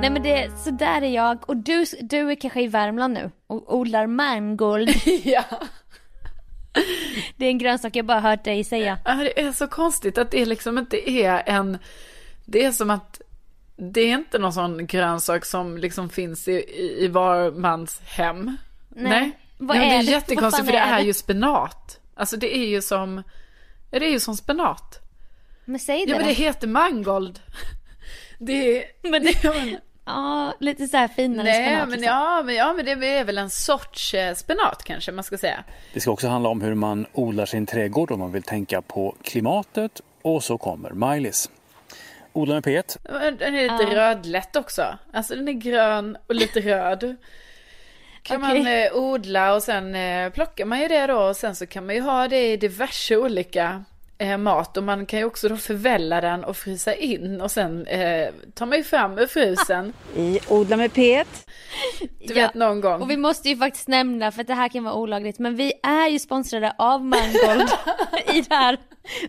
Nej 0.06 0.12
men 0.12 0.22
det, 0.22 0.50
så 0.58 0.70
där 0.70 1.02
är 1.02 1.08
jag 1.14 1.50
och 1.50 1.56
du, 1.56 1.84
du 2.00 2.30
är 2.30 2.34
kanske 2.34 2.62
i 2.62 2.66
Värmland 2.66 3.14
nu 3.14 3.30
och 3.46 3.74
odlar 3.76 4.06
mangold. 4.06 4.90
Ja. 5.24 5.44
Det 7.36 7.46
är 7.46 7.50
en 7.50 7.58
grönsak 7.58 7.96
jag 7.96 8.06
bara 8.06 8.20
hört 8.20 8.44
dig 8.44 8.64
säga. 8.64 8.98
Ja, 9.04 9.14
det 9.14 9.40
är 9.40 9.52
så 9.52 9.66
konstigt 9.66 10.18
att 10.18 10.30
det 10.30 10.44
liksom 10.46 10.78
inte 10.78 11.10
är 11.10 11.42
en... 11.46 11.78
Det 12.44 12.64
är 12.64 12.72
som 12.72 12.90
att 12.90 13.20
det 13.76 14.00
är 14.00 14.14
inte 14.14 14.38
någon 14.38 14.52
sån 14.52 14.86
grönsak 14.86 15.44
som 15.44 15.78
liksom 15.78 16.08
finns 16.08 16.48
i, 16.48 16.52
i, 16.52 17.04
i 17.04 17.08
var 17.08 17.50
mans 17.50 18.00
hem. 18.04 18.56
Nej. 18.88 19.30
Vad 19.58 19.76
Nej, 19.76 19.86
är 19.86 19.90
det 19.90 19.96
är 19.98 20.02
det? 20.02 20.10
Jättekonstigt 20.10 20.66
för 20.66 20.72
det 20.72 20.78
är 20.78 20.92
är 20.92 20.98
det? 20.98 21.06
ju 21.06 21.14
spenat. 21.14 22.00
Alltså 22.14 22.36
det 22.36 22.56
är 22.56 22.66
ju 22.66 22.82
som... 22.82 23.22
Det 23.90 23.96
är 23.96 24.10
ju 24.10 24.20
som 24.20 24.36
spenat. 24.36 25.00
Men 25.64 25.80
säg 25.80 26.06
det 26.06 26.12
Ja 26.12 26.18
men 26.18 26.26
det 26.26 26.32
heter 26.32 26.66
mangold. 26.68 27.40
Det 28.38 28.78
är... 28.78 29.10
Men 29.10 29.22
det- 29.22 29.80
ja, 30.06 30.54
lite 30.60 30.86
så 30.86 30.96
här 30.96 31.08
finare 31.08 31.44
Nej, 31.44 31.66
spenat. 31.66 31.88
men 31.88 31.98
liksom. 32.00 32.14
ja, 32.16 32.42
men 32.46 32.54
ja, 32.54 32.72
men 32.72 32.84
det 32.84 32.92
är 32.92 33.24
väl 33.24 33.38
en 33.38 33.50
sorts 33.50 34.14
eh, 34.14 34.34
spenat 34.34 34.82
kanske 34.84 35.12
man 35.12 35.24
ska 35.24 35.38
säga. 35.38 35.64
Det 35.94 36.00
ska 36.00 36.10
också 36.10 36.28
handla 36.28 36.48
om 36.48 36.60
hur 36.60 36.74
man 36.74 37.06
odlar 37.12 37.46
sin 37.46 37.66
trädgård 37.66 38.10
om 38.10 38.18
man 38.18 38.32
vill 38.32 38.42
tänka 38.42 38.82
på 38.82 39.14
klimatet. 39.22 40.00
Och 40.22 40.44
så 40.44 40.58
kommer 40.58 40.90
Maj-Lis. 40.90 41.50
Odla 42.32 42.54
med 42.54 42.64
P1. 42.64 42.98
Den 43.38 43.54
är 43.54 43.62
lite 43.62 43.94
Ja. 43.94 43.96
rödlätt 44.10 44.56
också. 44.56 44.98
Alltså 45.12 45.34
den 45.34 45.48
är 45.48 45.52
grön 45.52 46.16
och 46.26 46.34
lite 46.34 46.60
röd. 46.60 47.16
Kan 48.22 48.44
Okej. 48.44 48.62
man 48.62 48.72
eh, 48.72 48.92
odla 49.10 49.54
och 49.54 49.62
sen 49.62 49.94
eh, 49.94 50.30
plockar 50.30 50.64
man 50.64 50.80
ju 50.80 50.88
det 50.88 51.06
då 51.06 51.18
och 51.18 51.36
sen 51.36 51.54
så 51.56 51.66
kan 51.66 51.86
man 51.86 51.94
ju 51.94 52.00
ha 52.00 52.28
det 52.28 52.52
i 52.52 52.56
diverse 52.56 53.16
olika 53.16 53.84
eh, 54.18 54.38
mat 54.38 54.76
och 54.76 54.82
man 54.82 55.06
kan 55.06 55.18
ju 55.18 55.24
också 55.24 55.48
då 55.48 55.56
förvälla 55.56 56.20
den 56.20 56.44
och 56.44 56.56
frysa 56.56 56.94
in 56.94 57.40
och 57.40 57.50
sen 57.50 57.86
eh, 57.86 58.28
tar 58.54 58.66
man 58.66 58.78
ju 58.78 58.84
fram 58.84 59.18
ur 59.18 59.26
frysen. 59.26 59.92
I 60.16 60.38
Odla 60.48 60.76
med 60.76 60.90
P1. 60.90 61.24
Du 62.26 62.34
vet 62.34 62.54
någon 62.54 62.80
gång. 62.80 63.02
Och 63.02 63.10
vi 63.10 63.16
måste 63.16 63.48
ju 63.48 63.56
faktiskt 63.56 63.88
nämna, 63.88 64.32
för 64.32 64.40
att 64.40 64.46
det 64.46 64.54
här 64.54 64.68
kan 64.68 64.84
vara 64.84 64.94
olagligt, 64.94 65.38
men 65.38 65.56
vi 65.56 65.72
är 65.82 66.08
ju 66.08 66.18
sponsrade 66.18 66.74
av 66.78 67.04
Mangold 67.04 67.68
i 68.34 68.40
det 68.40 68.54
här 68.54 68.78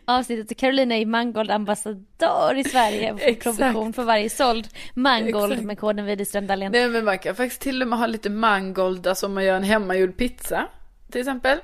avsnittet. 0.06 0.52
Och 0.52 0.58
Carolina 0.58 0.96
är 0.96 1.06
Mangold 1.06 1.52
ambassadör 1.52 2.56
i 2.58 2.64
Sverige 2.64 3.16
Exakt. 3.20 3.58
provision 3.58 3.94
för 3.94 4.04
varje 4.04 4.30
såld 4.30 4.68
Mangold 4.94 5.52
Exakt. 5.52 5.66
med 5.66 5.80
koden 5.80 6.06
Widerström 6.06 6.48
Dahlén. 6.48 6.72
Nej 6.72 6.90
men 6.90 7.06
man 7.06 7.20
kan 7.20 7.36
faktiskt 7.36 7.62
till 7.62 7.82
och 7.82 7.88
med 7.88 8.00
ha 8.00 8.08
lite 8.08 8.30
mangold, 8.30 9.08
alltså 9.08 9.26
om 9.26 9.34
man 9.34 9.44
gör 9.44 9.56
en 9.56 9.64
hemmagjord 9.64 10.18
pizza 10.18 10.68
till 11.12 11.22
exempel. 11.22 11.58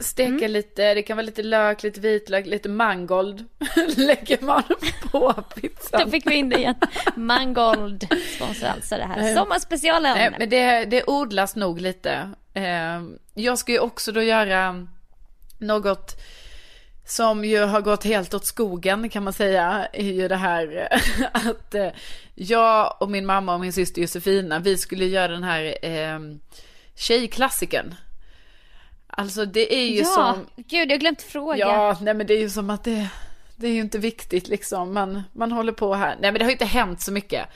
Steka 0.00 0.28
Mm. 0.30 0.50
lite, 0.50 0.94
det 0.94 1.02
kan 1.02 1.16
vara 1.16 1.26
lite 1.26 1.42
lök, 1.42 1.82
lite 1.82 2.00
vitlök, 2.00 2.46
lite 2.46 2.68
mangold. 2.68 3.44
Lägger 3.96 4.44
man 4.44 4.62
på 5.10 5.32
pizzan. 5.32 6.00
Då 6.04 6.10
fick 6.10 6.26
vi 6.26 6.34
in 6.34 6.48
det 6.48 6.56
igen. 6.58 6.74
Mangold 7.16 8.06
sponsrar 8.36 8.70
alltså 8.70 8.96
det 8.96 9.04
här 9.04 9.34
sommarspecialen. 9.34 10.16
Nej, 10.18 10.30
men 10.38 10.48
det, 10.48 10.84
det 10.84 11.04
odlas 11.06 11.56
nog 11.56 11.80
lite. 11.80 12.30
Eh, 12.54 13.02
jag 13.34 13.58
ska 13.58 13.72
ju 13.72 13.78
också 13.78 14.12
då 14.12 14.22
göra 14.22 14.86
något 15.58 16.16
som 17.06 17.44
ju 17.44 17.58
har 17.58 17.80
gått 17.80 18.04
helt 18.04 18.34
åt 18.34 18.46
skogen 18.46 19.08
kan 19.08 19.24
man 19.24 19.32
säga. 19.32 19.88
Är 19.92 20.12
ju 20.12 20.28
det 20.28 20.36
här 20.36 20.88
att 21.32 21.74
eh, 21.74 21.88
jag 22.34 22.96
och 23.00 23.10
min 23.10 23.26
mamma 23.26 23.54
och 23.54 23.60
min 23.60 23.72
syster 23.72 24.02
Josefina, 24.02 24.58
vi 24.58 24.76
skulle 24.78 25.04
göra 25.04 25.28
den 25.32 25.44
här 25.44 25.84
eh, 25.84 26.18
tjejklassikern. 26.94 27.94
Alltså 29.10 29.44
det 29.44 29.74
är 29.74 29.86
ju 29.86 29.98
ja, 29.98 30.04
som... 30.04 30.46
gud 30.56 30.90
jag 30.90 31.00
glömt 31.00 31.22
fråga. 31.22 31.58
Ja, 31.58 31.96
nej 32.00 32.14
men 32.14 32.26
det 32.26 32.34
är 32.34 32.40
ju 32.40 32.50
som 32.50 32.70
att 32.70 32.84
det, 32.84 33.08
det 33.56 33.66
är 33.66 33.72
ju 33.72 33.80
inte 33.80 33.98
viktigt 33.98 34.48
liksom. 34.48 34.94
Man, 34.94 35.22
man 35.32 35.52
håller 35.52 35.72
på 35.72 35.94
här. 35.94 36.16
Nej 36.20 36.32
men 36.32 36.38
det 36.38 36.44
har 36.44 36.50
ju 36.50 36.54
inte 36.54 36.64
hänt 36.64 37.00
så 37.00 37.12
mycket. 37.12 37.48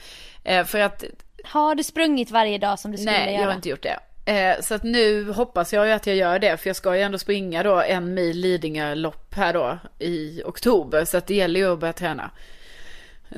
Eh, 0.43 0.65
för 0.65 0.79
att 0.79 1.03
Har 1.43 1.75
du 1.75 1.83
sprungit 1.83 2.31
varje 2.31 2.57
dag 2.57 2.79
som 2.79 2.91
du 2.91 2.97
skulle 2.97 3.11
Nej, 3.11 3.31
göra? 3.31 3.41
jag 3.41 3.49
har 3.49 3.55
inte 3.55 3.69
gjort 3.69 3.83
det. 3.83 3.99
Eh, 4.25 4.61
så 4.61 4.75
att 4.75 4.83
nu 4.83 5.31
hoppas 5.31 5.73
jag 5.73 5.87
ju 5.87 5.91
att 5.91 6.07
jag 6.07 6.15
gör 6.15 6.39
det, 6.39 6.57
för 6.57 6.69
jag 6.69 6.75
ska 6.75 6.95
ju 6.95 7.01
ändå 7.01 7.17
springa 7.17 7.63
då 7.63 7.81
en 7.81 8.13
mil 8.13 8.37
Lidingö-lopp 8.37 9.35
här 9.35 9.53
då 9.53 9.77
i 9.99 10.41
oktober, 10.45 11.05
så 11.05 11.17
att 11.17 11.27
det 11.27 11.35
gäller 11.35 11.59
ju 11.59 11.73
att 11.73 11.79
börja 11.79 11.93
träna. 11.93 12.31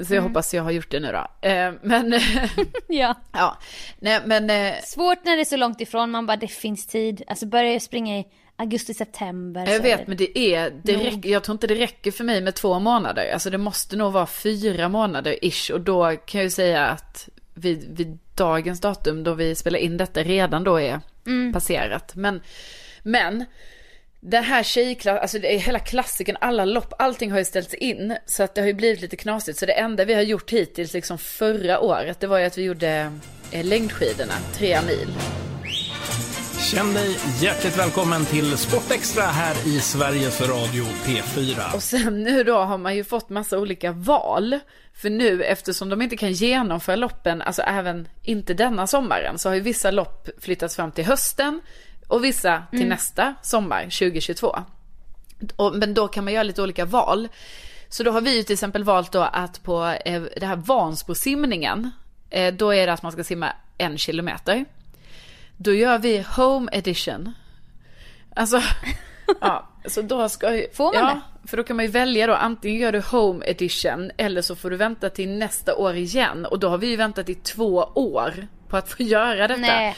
Så 0.07 0.15
jag 0.15 0.21
hoppas 0.21 0.53
jag 0.53 0.63
har 0.63 0.71
gjort 0.71 0.91
det 0.91 0.99
nu 0.99 1.11
då. 1.11 1.47
Eh, 1.49 1.71
men, 1.81 2.13
Ja. 2.87 3.15
ja, 3.33 3.57
nej 3.99 4.21
men, 4.25 4.49
eh, 4.49 4.73
Svårt 4.83 5.25
när 5.25 5.35
det 5.35 5.41
är 5.41 5.45
så 5.45 5.57
långt 5.57 5.81
ifrån, 5.81 6.11
man 6.11 6.25
bara 6.25 6.37
det 6.37 6.47
finns 6.47 6.87
tid. 6.87 7.21
Alltså 7.27 7.45
börjar 7.45 7.71
jag 7.71 7.81
springa 7.81 8.19
i 8.19 8.25
augusti, 8.55 8.93
september. 8.93 9.67
jag 9.71 9.79
vet, 9.79 9.97
det- 9.99 10.07
men 10.07 10.17
det 10.17 10.39
är, 10.39 10.73
det 10.83 10.95
räcker, 10.95 11.29
jag 11.29 11.43
tror 11.43 11.53
inte 11.55 11.67
det 11.67 11.75
räcker 11.75 12.11
för 12.11 12.23
mig 12.23 12.41
med 12.41 12.55
två 12.55 12.79
månader. 12.79 13.31
Alltså 13.33 13.49
det 13.49 13.57
måste 13.57 13.95
nog 13.95 14.13
vara 14.13 14.25
fyra 14.27 14.89
månader 14.89 15.45
ish, 15.45 15.71
och 15.73 15.81
då 15.81 16.15
kan 16.25 16.39
jag 16.39 16.43
ju 16.43 16.49
säga 16.49 16.87
att 16.87 17.29
vid, 17.53 17.97
vid 17.97 18.17
dagens 18.35 18.81
datum 18.81 19.23
då 19.23 19.33
vi 19.33 19.55
spelar 19.55 19.79
in 19.79 19.97
detta 19.97 20.23
redan 20.23 20.63
då 20.63 20.79
är 20.81 20.99
passerat. 21.53 22.15
Men, 22.15 22.41
men 23.03 23.45
den 24.19 24.43
här 24.43 24.63
tjejklassen, 24.63 25.21
alltså 25.21 25.39
det 25.39 25.55
är 25.55 25.59
hela 25.59 25.79
klassiken, 25.79 26.37
alla 26.41 26.65
lopp, 26.65 26.93
allting 26.99 27.31
har 27.31 27.39
ju 27.39 27.45
ställts 27.45 27.73
in. 27.73 28.17
Så 28.25 28.43
att 28.43 28.55
det 28.55 28.61
har 28.61 28.67
ju 28.67 28.73
blivit 28.73 29.01
lite 29.01 29.15
knasigt. 29.15 29.59
Så 29.59 29.65
det 29.65 29.73
enda 29.73 30.05
vi 30.05 30.13
har 30.13 30.21
gjort 30.21 30.51
hittills, 30.51 30.93
liksom 30.93 31.17
förra 31.17 31.79
året, 31.79 32.19
det 32.19 32.27
var 32.27 32.39
ju 32.39 32.45
att 32.45 32.57
vi 32.57 32.63
gjorde 32.63 33.11
eh, 33.51 33.65
längdskidorna, 33.65 34.33
tre 34.53 34.81
mil. 34.81 35.13
Känn 36.71 36.93
dig 36.93 37.17
hjärtligt 37.41 37.77
välkommen 37.77 38.25
till 38.25 38.57
Sportextra 38.57 39.23
här 39.23 39.67
i 39.67 39.79
Sveriges 39.79 40.41
Radio 40.41 40.83
P4. 40.83 41.75
Och 41.75 41.83
sen 41.83 42.23
nu 42.23 42.43
då 42.43 42.57
har 42.57 42.77
man 42.77 42.95
ju 42.95 43.03
fått 43.03 43.29
massa 43.29 43.59
olika 43.59 43.91
val. 43.91 44.59
För 44.93 45.09
nu 45.09 45.43
eftersom 45.43 45.89
de 45.89 46.01
inte 46.01 46.17
kan 46.17 46.31
genomföra 46.31 46.95
loppen, 46.95 47.41
alltså 47.41 47.61
även 47.61 48.07
inte 48.23 48.53
denna 48.53 48.87
sommaren, 48.87 49.39
så 49.39 49.49
har 49.49 49.55
ju 49.55 49.61
vissa 49.61 49.91
lopp 49.91 50.29
flyttats 50.39 50.75
fram 50.75 50.91
till 50.91 51.05
hösten 51.05 51.61
och 52.07 52.23
vissa 52.23 52.63
till 52.71 52.87
nästa 52.87 53.35
sommar, 53.41 53.83
2022. 53.83 54.57
Och, 55.55 55.75
men 55.75 55.93
då 55.93 56.07
kan 56.07 56.23
man 56.23 56.33
göra 56.33 56.43
lite 56.43 56.61
olika 56.61 56.85
val. 56.85 57.27
Så 57.89 58.03
då 58.03 58.11
har 58.11 58.21
vi 58.21 58.37
ju 58.37 58.43
till 58.43 58.53
exempel 58.53 58.83
valt 58.83 59.11
då 59.11 59.21
att 59.21 59.63
på 59.63 59.95
eh, 60.05 60.21
det 60.21 60.45
här 60.45 60.55
Vansbrosimningen, 60.55 61.91
eh, 62.29 62.53
då 62.53 62.73
är 62.73 62.87
det 62.87 62.93
att 62.93 63.03
man 63.03 63.11
ska 63.11 63.23
simma 63.23 63.53
en 63.77 63.97
kilometer. 63.97 64.65
Då 65.57 65.73
gör 65.73 65.97
vi 65.97 66.25
home 66.35 66.71
edition. 66.73 67.33
Alltså, 68.35 68.61
ja, 69.41 69.69
så 69.85 70.01
då 70.01 70.29
ska 70.29 70.55
ju... 70.55 70.67
Får 70.73 70.93
man 70.93 71.03
ja, 71.03 71.21
för 71.47 71.57
då 71.57 71.63
kan 71.63 71.75
man 71.75 71.85
ju 71.85 71.91
välja 71.91 72.27
då, 72.27 72.33
antingen 72.33 72.79
gör 72.79 72.91
du 72.91 72.99
home 72.99 73.45
edition 73.45 74.11
eller 74.17 74.41
så 74.41 74.55
får 74.55 74.69
du 74.69 74.77
vänta 74.77 75.09
till 75.09 75.29
nästa 75.29 75.75
år 75.75 75.95
igen. 75.95 76.45
Och 76.45 76.59
då 76.59 76.69
har 76.69 76.77
vi 76.77 76.87
ju 76.87 76.95
väntat 76.95 77.29
i 77.29 77.35
två 77.35 77.75
år 77.95 78.47
på 78.67 78.77
att 78.77 78.89
få 78.89 79.03
göra 79.03 79.47
detta. 79.47 79.61
Nej. 79.61 79.95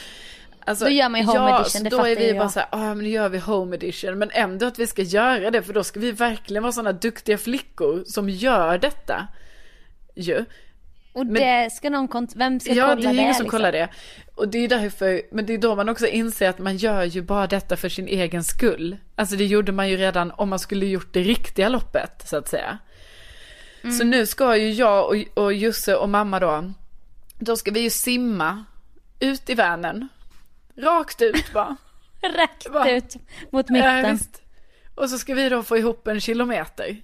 Alltså, 0.69 0.85
Då 0.85 0.91
gör 0.91 1.09
man 1.09 1.19
ju 1.21 1.25
home 1.27 1.39
ja, 1.39 1.61
edition, 1.61 1.83
det 1.83 1.89
då 1.89 2.05
är 2.05 2.15
vi 2.15 2.33
bara 2.33 2.49
så 2.49 2.59
här, 2.59 2.67
ja 2.71 2.77
men 2.77 2.97
nu 2.97 3.09
gör 3.09 3.29
vi 3.29 3.38
home 3.38 3.75
edition. 3.75 4.17
Men 4.19 4.29
ändå 4.33 4.65
att 4.65 4.79
vi 4.79 4.88
ska 4.88 5.01
göra 5.01 5.51
det, 5.51 5.61
för 5.63 5.73
då 5.73 5.83
ska 5.83 5.99
vi 5.99 6.11
verkligen 6.11 6.63
vara 6.63 6.71
sådana 6.73 6.91
duktiga 6.91 7.38
flickor 7.38 8.03
som 8.05 8.29
gör 8.29 8.77
detta. 8.77 9.27
Ju. 10.15 10.45
Och 11.13 11.25
Men- 11.25 11.33
det 11.33 11.69
ska 11.73 11.89
någon 11.89 12.07
kont- 12.07 12.33
vem 12.35 12.59
ska 12.59 12.73
Ja, 12.73 12.88
kolla 12.88 12.95
det 12.95 13.01
det? 13.01 13.07
är 13.07 13.13
ingen 13.21 13.33
som 13.33 13.43
liksom? 13.43 13.59
kollar 13.59 13.71
det. 13.71 13.89
Och 14.35 14.47
det 14.47 14.57
är 14.57 14.67
därför, 14.67 15.21
men 15.31 15.45
det 15.45 15.53
är 15.53 15.57
då 15.57 15.75
man 15.75 15.89
också 15.89 16.07
inser 16.07 16.49
att 16.49 16.59
man 16.59 16.77
gör 16.77 17.03
ju 17.03 17.21
bara 17.21 17.47
detta 17.47 17.77
för 17.77 17.89
sin 17.89 18.07
egen 18.07 18.43
skull. 18.43 18.97
Alltså 19.15 19.35
det 19.35 19.45
gjorde 19.45 19.71
man 19.71 19.89
ju 19.89 19.97
redan 19.97 20.31
om 20.31 20.49
man 20.49 20.59
skulle 20.59 20.85
gjort 20.85 21.13
det 21.13 21.21
riktiga 21.21 21.69
loppet, 21.69 22.23
så 22.27 22.38
att 22.38 22.47
säga. 22.47 22.77
Mm. 23.83 23.95
Så 23.97 24.03
nu 24.03 24.25
ska 24.25 24.57
ju 24.57 24.71
jag 24.71 25.07
och, 25.09 25.43
och 25.43 25.53
Jusse 25.53 25.95
och 25.95 26.09
mamma 26.09 26.39
då, 26.39 26.73
då 27.39 27.57
ska 27.57 27.71
vi 27.71 27.79
ju 27.79 27.89
simma 27.89 28.63
ut 29.19 29.49
i 29.49 29.53
Vänern. 29.53 30.07
Rakt 30.79 31.21
ut 31.21 31.53
bara. 31.53 31.75
Rätt 32.21 32.69
Va? 32.69 32.89
ut 32.89 33.15
mot 33.51 33.65
Ja, 33.69 33.74
mitten. 33.74 34.12
visst. 34.12 34.41
Och 34.95 35.09
så 35.09 35.17
ska 35.17 35.33
vi 35.33 35.50
då 35.50 35.63
få 35.63 35.77
ihop 35.77 36.07
en 36.07 36.21
kilometer. 36.21 36.98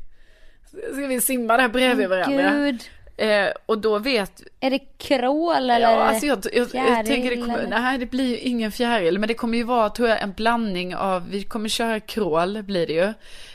Så 0.72 0.77
ska 0.77 1.08
vi 1.08 1.22
simma 1.22 1.58
där 1.58 1.67
bredvid 1.70 2.10
varandra. 2.10 2.51
Gud. 2.51 2.84
Eh, 3.17 3.48
och 3.65 3.77
då 3.77 4.00
vet 4.00 4.41
Är 4.60 4.70
det 4.70 4.79
krål 4.98 5.55
eller? 5.70 5.79
Ja, 5.79 6.03
alltså 6.03 6.25
jag, 6.25 6.39
jag, 6.53 6.67
jag 6.74 7.05
tänker 7.05 7.29
det 7.29 7.36
kommer, 7.41 7.58
eller? 7.60 7.79
nej 7.82 7.98
det 7.98 8.05
blir 8.05 8.25
ju 8.29 8.38
ingen 8.38 8.72
fjäril, 8.72 9.20
men 9.20 9.27
det 9.27 9.34
kommer 9.34 9.58
ju 9.58 9.63
vara 9.63 9.89
tror 9.89 10.10
jag 10.10 10.22
en 10.22 10.32
blandning 10.34 10.96
av, 10.96 11.29
vi 11.29 11.44
kommer 11.44 11.70
köra 11.70 12.00
crawl 12.00 12.63
blir 12.63 12.88
det 12.88 12.94
ju. 12.94 13.13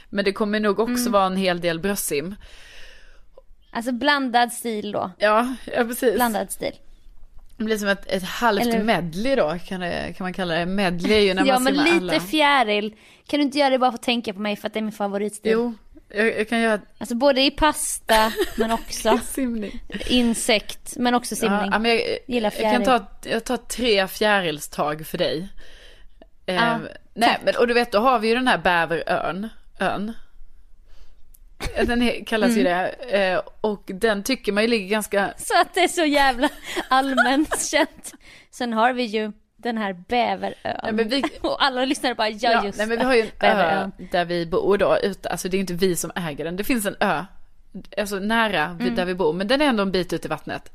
Men 0.08 0.24
det 0.24 0.32
kommer 0.32 0.60
nog 0.60 0.78
också 0.80 1.00
Mm. 1.00 1.12
vara 1.12 1.26
en 1.26 1.36
hel 1.36 1.60
del 1.60 1.80
bröstsim. 1.80 2.34
Alltså 3.70 3.92
blandad 3.92 4.52
stil 4.52 4.92
då. 4.92 5.10
Ja, 5.18 5.54
ja 5.64 5.84
precis. 5.84 6.14
Blandad 6.14 6.50
stil. 6.52 6.72
Det 7.60 7.64
blir 7.64 7.78
som 7.78 7.88
ett, 7.88 8.06
ett 8.12 8.22
halvt 8.22 8.60
Eller- 8.66 8.82
medley 8.84 9.36
då, 9.36 9.58
kan, 9.66 9.80
det, 9.80 10.14
kan 10.16 10.24
man 10.24 10.32
kalla 10.32 10.54
det. 10.54 10.66
Medley 10.66 11.12
är 11.16 11.20
ju 11.20 11.34
när 11.34 11.42
man 11.42 11.46
Ja 11.48 11.58
men 11.58 11.74
lite 11.74 11.96
alla. 11.96 12.20
fjäril. 12.20 12.94
Kan 13.26 13.38
du 13.40 13.44
inte 13.44 13.58
göra 13.58 13.70
det 13.70 13.78
bara 13.78 13.90
för 13.90 13.94
att 13.98 14.02
tänka 14.02 14.32
på 14.32 14.40
mig 14.40 14.56
för 14.56 14.66
att 14.66 14.72
det 14.72 14.80
är 14.80 14.82
min 14.82 14.92
favoritstil? 14.92 15.52
Jo, 15.52 15.74
jag, 16.08 16.26
jag 16.38 16.48
kan 16.48 16.60
göra 16.60 16.80
Alltså 16.98 17.14
både 17.14 17.42
i 17.42 17.50
pasta 17.50 18.32
men 18.56 18.70
också 18.70 19.18
simning. 19.24 19.82
insekt 20.08 20.94
men 20.96 21.14
också 21.14 21.36
simning. 21.36 21.68
Ja, 21.72 21.78
men 21.78 21.90
jag, 21.90 22.00
Gillar 22.26 22.52
jag 22.58 22.72
kan 22.72 22.84
fjäril. 22.84 23.00
ta, 23.22 23.28
jag 23.30 23.44
tar 23.44 23.56
tre 23.56 24.08
fjärilstag 24.08 25.06
för 25.06 25.18
dig. 25.18 25.48
Eh, 26.46 26.54
Ja, 26.54 26.78
nej, 27.14 27.38
men, 27.44 27.56
och 27.56 27.66
du 27.66 27.74
vet, 27.74 27.92
då 27.92 27.98
har 27.98 28.18
vi 28.18 28.28
ju 28.28 28.34
den 28.34 28.48
här 28.48 28.58
bäverön. 28.58 29.48
Ön. 29.80 30.12
Den 31.86 32.24
kallas 32.24 32.50
ju 32.56 32.66
Mm. 32.66 32.90
det. 33.10 33.28
Eh, 33.30 33.40
och 33.60 33.82
den 33.86 34.22
tycker 34.22 34.52
man 34.52 34.62
ju 34.62 34.68
ligger 34.68 34.88
ganska... 34.88 35.32
Så 35.36 35.60
att 35.60 35.74
det 35.74 35.80
är 35.80 35.88
så 35.88 36.04
jävla 36.04 36.48
allmänt 36.88 37.60
känt. 37.70 38.12
Sen 38.50 38.72
har 38.72 38.92
vi 38.92 39.02
ju 39.02 39.32
den 39.56 39.78
här 39.78 39.92
bäverön. 40.08 40.54
Nej, 40.92 41.04
vi- 41.04 41.22
Och 41.40 41.64
alla 41.64 41.84
lyssnare 41.84 42.14
bara, 42.14 42.28
ja, 42.28 42.52
Ja, 42.52 42.64
just 42.64 42.78
nej, 42.78 42.86
men 42.86 42.98
vi 42.98 43.04
har 43.04 43.14
ju 43.14 43.20
en 43.20 43.26
ö 43.26 43.30
Bäverön. 43.40 43.92
där 44.12 44.24
vi 44.24 44.46
bor 44.46 44.78
då. 44.78 44.98
Ute, 45.02 45.28
alltså 45.28 45.48
det 45.48 45.56
är 45.56 45.60
inte 45.60 45.74
vi 45.74 45.96
som 45.96 46.10
äger 46.16 46.44
den. 46.44 46.56
Det 46.56 46.64
finns 46.64 46.86
en 46.86 46.96
ö. 47.00 47.24
Alltså 47.98 48.18
nära 48.18 48.64
Mm. 48.80 48.94
där 48.94 49.04
vi 49.04 49.14
bor. 49.14 49.32
Men 49.32 49.48
den 49.48 49.60
är 49.62 49.66
ändå 49.66 49.82
en 49.82 49.92
bit 49.92 50.12
ut 50.12 50.24
i 50.24 50.28
vattnet. 50.28 50.72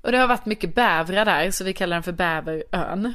Och 0.00 0.12
det 0.12 0.18
har 0.18 0.26
varit 0.26 0.46
mycket 0.46 0.74
bävrar 0.74 1.24
där, 1.24 1.50
så 1.50 1.64
vi 1.64 1.72
kallar 1.72 1.96
den 1.96 2.02
för 2.02 2.12
bäverön. 2.12 3.14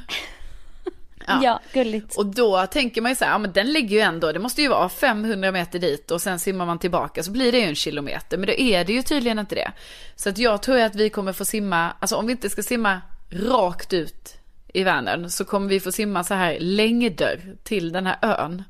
Ja, 1.26 1.60
gulligt. 1.72 2.16
Och 2.16 2.26
då 2.26 2.66
tänker 2.66 3.00
man 3.00 3.10
ju 3.12 3.16
så 3.16 3.24
här, 3.24 3.32
ja 3.32 3.38
men 3.38 3.52
den 3.52 3.72
ligger 3.72 3.96
ju 3.96 4.02
ändå, 4.02 4.32
det 4.32 4.38
måste 4.38 4.62
ju 4.62 4.68
vara 4.68 4.88
500 4.88 5.52
meter 5.52 5.78
dit 5.78 6.10
och 6.10 6.22
sen 6.22 6.38
simmar 6.38 6.66
man 6.66 6.78
tillbaka 6.78 7.22
så 7.22 7.30
blir 7.30 7.52
det 7.52 7.58
ju 7.58 7.64
en 7.64 7.74
kilometer. 7.74 8.38
Men 8.38 8.46
då 8.46 8.52
är 8.52 8.84
det 8.84 8.92
ju 8.92 9.02
tydligen 9.02 9.38
inte 9.38 9.54
det. 9.54 9.72
Så 10.16 10.28
att 10.28 10.38
jag 10.38 10.62
tror 10.62 10.80
att 10.80 10.94
vi 10.94 11.10
kommer 11.10 11.32
få 11.32 11.44
simma, 11.44 11.92
alltså 12.00 12.16
om 12.16 12.26
vi 12.26 12.32
inte 12.32 12.50
ska 12.50 12.62
simma 12.62 13.00
rakt 13.30 13.92
ut 13.92 14.36
i 14.74 14.84
Vänern 14.84 15.30
så 15.30 15.44
kommer 15.44 15.68
vi 15.68 15.80
få 15.80 15.92
simma 15.92 16.24
så 16.24 16.34
här 16.34 16.56
längder 16.60 17.40
till 17.62 17.92
den 17.92 18.06
här 18.06 18.18
ön. 18.22 18.62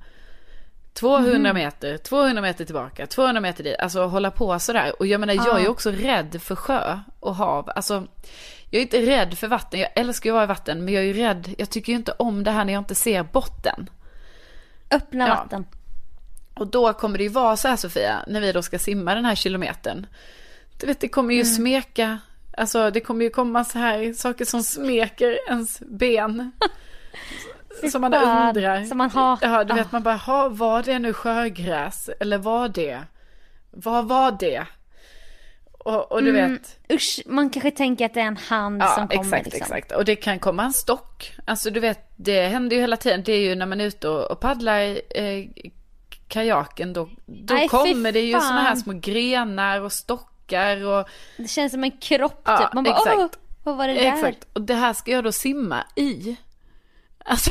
200 0.95 1.39
Mhm. 1.53 1.55
meter, 1.55 1.99
200 1.99 2.43
meter 2.43 2.65
tillbaka, 2.65 3.07
200 3.07 3.41
meter 3.41 3.65
dit. 3.65 3.77
Alltså 3.79 4.05
hålla 4.07 4.31
på 4.31 4.59
sådär. 4.59 4.93
Och 4.99 5.07
jag 5.07 5.21
menar, 5.21 5.35
jag 5.35 5.61
är 5.63 5.69
också 5.69 5.91
rädd 5.91 6.43
för 6.43 6.57
sjö 6.57 6.99
och 7.21 7.35
hav. 7.35 7.71
Alltså, 7.77 8.07
jag 8.71 8.79
är 8.79 8.83
inte 8.83 9.01
rädd 9.01 9.39
för 9.39 9.49
vatten. 9.49 9.81
Jag 9.81 9.89
älskar 9.95 10.31
ju 10.31 10.33
att 10.33 10.37
vara 10.37 10.45
i 10.45 10.47
vatten. 10.47 10.85
Men 10.85 10.95
jag 10.95 11.03
är 11.03 11.07
ju 11.07 11.13
rädd. 11.13 11.55
Jag 11.59 11.71
tycker 11.71 11.93
ju 11.93 11.97
inte 11.97 12.13
om 12.13 12.45
det 12.45 12.51
här 12.51 12.65
när 12.65 12.73
jag 12.73 12.81
inte 12.81 12.95
ser 12.95 13.23
botten. 13.23 13.91
Öppna 14.91 15.29
Ja. 15.29 15.35
vatten. 15.35 15.67
Och 16.55 16.67
då 16.67 16.93
kommer 16.93 17.19
det 17.19 17.25
ju 17.25 17.31
vara 17.31 17.57
så 17.57 17.69
här 17.69 17.77
Sofia, 17.77 18.25
när 18.27 18.41
vi 18.41 18.53
då 18.53 18.63
ska 18.63 18.79
simma 18.79 19.15
den 19.15 19.25
här 19.25 19.35
kilometern. 19.35 20.07
Du 20.81 20.87
vet, 20.87 21.01
det 21.01 21.09
kommer 21.09 21.35
ju 21.35 21.41
Mm. 21.41 21.55
smeka. 21.55 22.19
Alltså 22.57 22.91
det 22.91 23.01
kommer 23.01 23.25
ju 23.25 23.31
komma 23.31 23.65
så 23.65 23.79
här 23.79 24.13
saker 24.13 24.45
som 24.45 24.63
smeker 24.63 25.39
ens 25.49 25.81
ben. 25.81 26.53
som 27.91 28.01
man 28.01 28.15
undrar. 28.15 28.85
som 28.85 28.99
man 28.99 29.11
hatar. 29.11 29.49
Ja, 29.51 29.65
du 29.65 29.75
vet 29.75 29.93
man 29.93 30.03
bara, 30.03 30.17
ha, 30.17 30.49
var 30.49 30.83
det 30.83 30.99
nu 30.99 31.13
sjögräs? 31.13 32.11
Eller 32.21 32.39
var 32.39 32.69
det? 32.69 33.01
Vad 33.71 34.09
var 34.09 34.37
det? 34.41 34.67
Och, 35.79 36.13
och 36.13 36.23
du 36.23 36.31
Mm, 36.39 36.53
vet. 36.53 36.79
Usch, 36.93 37.21
man 37.27 37.51
kanske 37.51 37.71
tänker 37.71 38.07
att 38.07 38.15
det 38.15 38.21
är 38.21 38.25
en 38.27 38.37
hand 38.37 38.83
Ja, 38.83 38.87
som 38.89 39.09
kommer 39.09 39.21
exakt, 39.21 39.45
liksom. 39.45 39.61
exakt. 39.77 39.93
Och 39.93 40.05
det 40.05 40.17
kan 40.17 40.39
komma 40.39 40.63
en 40.65 40.73
stock. 40.73 41.33
Alltså 41.45 41.71
du 41.71 41.81
vet, 41.81 42.11
det 42.17 42.47
händer 42.49 42.77
ju 42.77 42.81
hela 42.81 42.97
tiden. 42.97 43.23
Det 43.25 43.33
är 43.33 43.41
ju 43.41 43.55
när 43.55 43.67
man 43.67 43.81
är 43.81 43.85
ute 43.85 44.09
och, 44.09 44.31
och 44.31 44.41
paddlar 44.41 44.81
eh, 45.19 45.45
kajaken 46.29 46.93
då, 46.93 47.09
då 47.27 47.57
fy 47.59 47.69
kommer 47.69 48.13
det 48.13 48.21
ju 48.21 48.33
såna 48.33 48.63
här 48.63 48.75
små 48.75 48.93
grenar 48.93 49.81
och 49.81 49.93
stockar 49.93 50.85
och... 50.87 51.09
Det 51.37 51.49
känns 51.49 51.73
som 51.73 51.85
en 51.85 51.91
kropp 51.91 52.43
Ja, 52.45 52.59
typ. 52.59 52.73
Man 52.73 52.85
bara, 52.85 52.97
exakt. 52.97 53.17
åh, 53.19 53.29
vad 53.63 53.77
var 53.77 53.89
det 53.89 53.95
där? 53.95 54.13
Exakt. 54.15 54.47
Och 54.53 54.61
det 54.61 54.75
här 54.75 54.93
ska 54.93 55.11
jag 55.11 55.25
då 55.25 55.33
simma 55.33 55.85
i. 55.97 56.37
Alltså, 57.25 57.51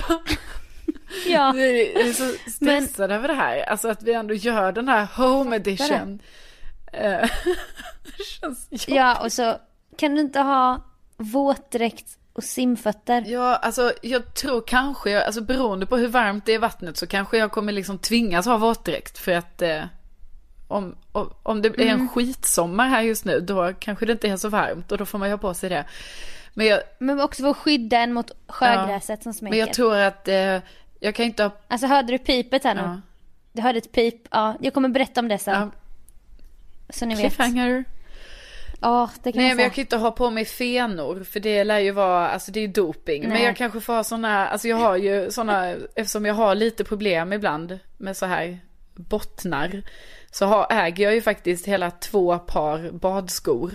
Ja. 1.28 1.56
jag 1.58 2.08
är 2.08 2.14
så 2.14 2.52
stressad 2.52 3.12
över 3.12 3.28
det 3.28 3.34
här. 3.34 3.70
Alltså 3.70 3.88
att 3.88 4.04
vi 4.04 4.14
ändå 4.14 4.34
gör 4.34 4.72
den 4.72 4.88
här 4.88 5.08
home 5.16 5.56
edition. 5.56 6.20
Eh, 6.94 7.30
känns 8.42 8.68
jobbigt. 8.72 8.88
Ja, 8.88 9.24
och 9.24 9.32
så 9.34 9.58
kan 9.98 10.16
du 10.16 10.22
inte 10.22 10.40
ha 10.40 10.84
våtdräkt 11.18 12.18
och 12.34 12.44
simfötter. 12.44 13.24
Ja, 13.28 13.56
alltså 13.56 13.94
jag 14.02 14.34
tror 14.34 14.64
kanske, 14.68 15.10
jag, 15.10 15.24
alltså 15.24 15.42
beroende 15.42 15.86
på 15.86 15.98
hur 15.98 16.08
varmt 16.08 16.46
det 16.46 16.52
är 16.52 16.56
i 16.56 16.58
vattnet 16.58 16.98
så 16.98 17.08
kanske 17.08 17.38
jag 17.38 17.52
kommer 17.52 17.72
liksom 17.74 17.98
tvingas 17.98 18.46
ha 18.46 18.58
våtdräkt 18.58 19.18
för 19.18 19.32
att 19.32 19.62
eh, 19.62 19.84
om, 20.68 20.96
om, 21.12 21.34
om 21.44 21.62
det 21.62 21.68
är 21.70 21.82
en 21.82 21.90
Mm. 21.90 22.10
skitsommar 22.10 22.88
här 22.88 23.02
just 23.02 23.26
nu 23.26 23.40
då 23.40 23.74
kanske 23.80 24.06
det 24.06 24.12
inte 24.12 24.28
är 24.30 24.38
så 24.38 24.50
varmt 24.50 24.92
och 24.92 24.98
då 24.98 25.06
får 25.06 25.18
man 25.20 25.28
ju 25.28 25.34
ha 25.34 25.38
på 25.38 25.54
sig 25.54 25.70
det. 25.70 25.86
Men 26.54 26.66
jag, 26.68 26.82
Men 26.98 27.20
också 27.20 27.44
för 27.44 27.50
att 27.50 27.58
skydda 27.58 27.98
en 27.98 28.14
mot 28.14 28.32
sjögräset 28.48 29.24
som 29.24 29.34
smeker. 29.34 29.52
men 29.52 29.60
jag 29.60 29.74
tror 29.74 29.96
att 29.98 30.28
eh, 30.28 30.60
jag 31.00 31.16
kan 31.16 31.26
inte 31.26 31.44
ha... 31.44 31.52
Alltså 31.68 31.88
hörde 31.88 32.12
du 32.12 32.18
pipet 32.18 32.64
här 32.64 32.76
nu? 32.76 32.82
Ja. 32.82 33.02
Du 33.54 33.62
hörde 33.62 33.78
ett 33.78 33.92
pip? 33.92 34.28
Ja, 34.32 34.56
jag 34.62 34.74
kommer 34.74 34.90
berätta 34.90 35.20
om 35.20 35.28
det 35.28 35.38
sen. 35.38 35.54
Ja, 35.54 35.72
Så 36.90 37.06
ni 37.06 37.16
vet. 37.16 37.22
cliffhanger. 37.22 37.84
Ja, 38.82 39.10
det 39.24 39.32
kan 39.32 39.40
Nej 39.42 39.50
jag 39.50 39.56
men 39.56 39.64
jag 39.64 39.74
kan 39.74 39.82
inte 39.82 39.98
ha 39.98 40.12
på 40.12 40.30
mig 40.30 40.46
fenor 40.46 41.24
för 41.24 41.40
det 41.40 41.64
lär 41.64 41.80
ju 41.80 41.92
vara, 41.92 42.30
alltså 42.30 42.52
det 42.52 42.60
är 42.60 42.68
doping. 42.68 43.22
Men 43.22 43.32
Nej. 43.32 43.44
jag 43.44 43.56
kanske 43.56 43.82
får 43.82 43.94
ha 43.94 44.04
sådana, 44.04 44.48
alltså 44.48 44.68
jag 44.68 44.78
har 44.78 44.98
ju 44.98 45.32
sådana, 45.32 45.76
eftersom 45.96 46.26
jag 46.26 46.34
har 46.34 46.56
lite 46.56 46.84
problem 46.84 47.34
ibland 47.34 47.80
med 47.98 48.18
så 48.18 48.26
här 48.26 48.60
bottnar. 48.96 49.84
Så 50.32 50.46
har, 50.46 50.68
äger 50.70 51.04
jag 51.04 51.14
ju 51.14 51.22
faktiskt 51.22 51.68
hela 51.68 51.92
två 51.92 52.40
par 52.40 52.92
badskor. 52.92 53.72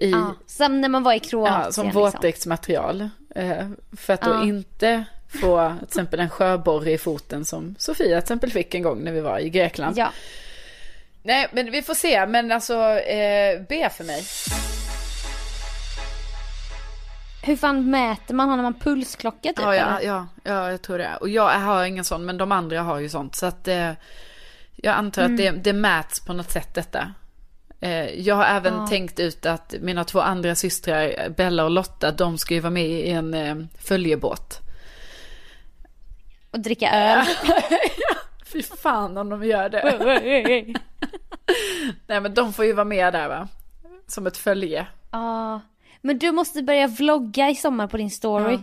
I, 0.00 0.10
Ja, 0.10 0.34
som 0.46 0.80
när 0.80 0.88
man 0.88 1.02
var 1.02 1.12
i 1.12 1.20
Kroatien. 1.20 1.60
ja, 1.64 1.72
som 1.72 1.84
liksom. 1.86 2.02
våtdräktsmaterial. 2.02 3.08
Eh, 3.34 3.68
för 3.96 4.12
att 4.12 4.22
då 4.22 4.30
Ja. 4.30 4.42
inte 4.44 5.04
få 5.28 5.74
till 5.78 5.84
exempel 5.86 6.20
en 6.20 6.30
sjöborre 6.30 6.90
i 6.92 6.98
foten 6.98 7.44
som 7.44 7.74
Sofia 7.78 8.06
till 8.06 8.16
exempel 8.18 8.50
fick 8.50 8.74
en 8.74 8.82
gång 8.82 9.04
när 9.04 9.12
vi 9.12 9.20
var 9.20 9.38
i 9.38 9.50
Grekland. 9.50 9.98
Ja. 9.98 10.12
Nej 11.22 11.48
men 11.52 11.70
vi 11.70 11.82
får 11.82 11.94
se, 11.94 12.26
men 12.26 12.52
alltså 12.52 12.74
eh, 12.98 13.60
be 13.68 13.90
för 13.90 14.04
mig. 14.04 14.24
Hur 17.42 17.56
fan 17.56 17.90
mäter 17.90 18.34
man? 18.34 18.48
Har 18.48 18.56
man 18.56 18.74
pulsklocka 18.74 19.48
typ? 19.48 19.58
Ja, 19.58 19.74
ja, 19.74 20.00
ja, 20.02 20.26
ja, 20.44 20.70
jag 20.70 20.82
tror 20.82 20.98
det. 20.98 21.16
Och 21.20 21.28
jag 21.28 21.48
har 21.58 21.84
ingen 21.84 22.04
sån, 22.04 22.24
men 22.26 22.36
de 22.38 22.52
andra 22.52 22.80
har 22.82 22.98
ju 22.98 23.08
sånt. 23.08 23.36
Så 23.36 23.46
att 23.46 23.68
eh, 23.68 23.90
jag 24.76 24.94
antar 24.94 25.22
att 25.22 25.36
det, 25.36 25.50
det 25.50 25.72
mäts 25.72 26.20
på 26.20 26.32
något 26.32 26.50
sätt 26.50 26.74
detta. 26.74 27.12
Eh, 27.80 28.20
jag 28.20 28.34
har 28.34 28.44
även 28.44 28.74
Ja. 28.74 28.86
tänkt 28.86 29.20
ut 29.20 29.46
att 29.46 29.74
mina 29.80 30.04
två 30.04 30.20
andra 30.20 30.54
systrar, 30.54 31.28
Bella 31.28 31.64
och 31.64 31.70
Lotta, 31.70 32.12
de 32.12 32.38
ska 32.38 32.54
ju 32.54 32.60
vara 32.60 32.70
med 32.70 32.86
i 32.90 33.10
en 33.10 33.34
eh, 33.34 33.56
följebåt. 33.78 34.60
Och 36.50 36.60
dricka 36.60 36.90
öl. 36.90 37.26
Fy 38.52 38.62
fan 38.62 39.16
om 39.16 39.28
de 39.28 39.44
gör 39.44 39.68
det. 39.68 39.82
Nej 42.06 42.20
men 42.20 42.34
de 42.34 42.52
får 42.52 42.64
ju 42.64 42.72
vara 42.72 42.84
med 42.84 43.12
där 43.12 43.28
va? 43.28 43.48
Som 44.06 44.26
ett 44.26 44.36
följe. 44.36 44.86
Ja. 45.10 45.60
Men 46.00 46.18
du 46.18 46.32
måste 46.32 46.62
börja 46.62 46.86
vlogga 46.86 47.50
i 47.50 47.54
sommar 47.54 47.86
på 47.86 47.96
din 47.96 48.10
story. 48.10 48.52
Ja. 48.54 48.60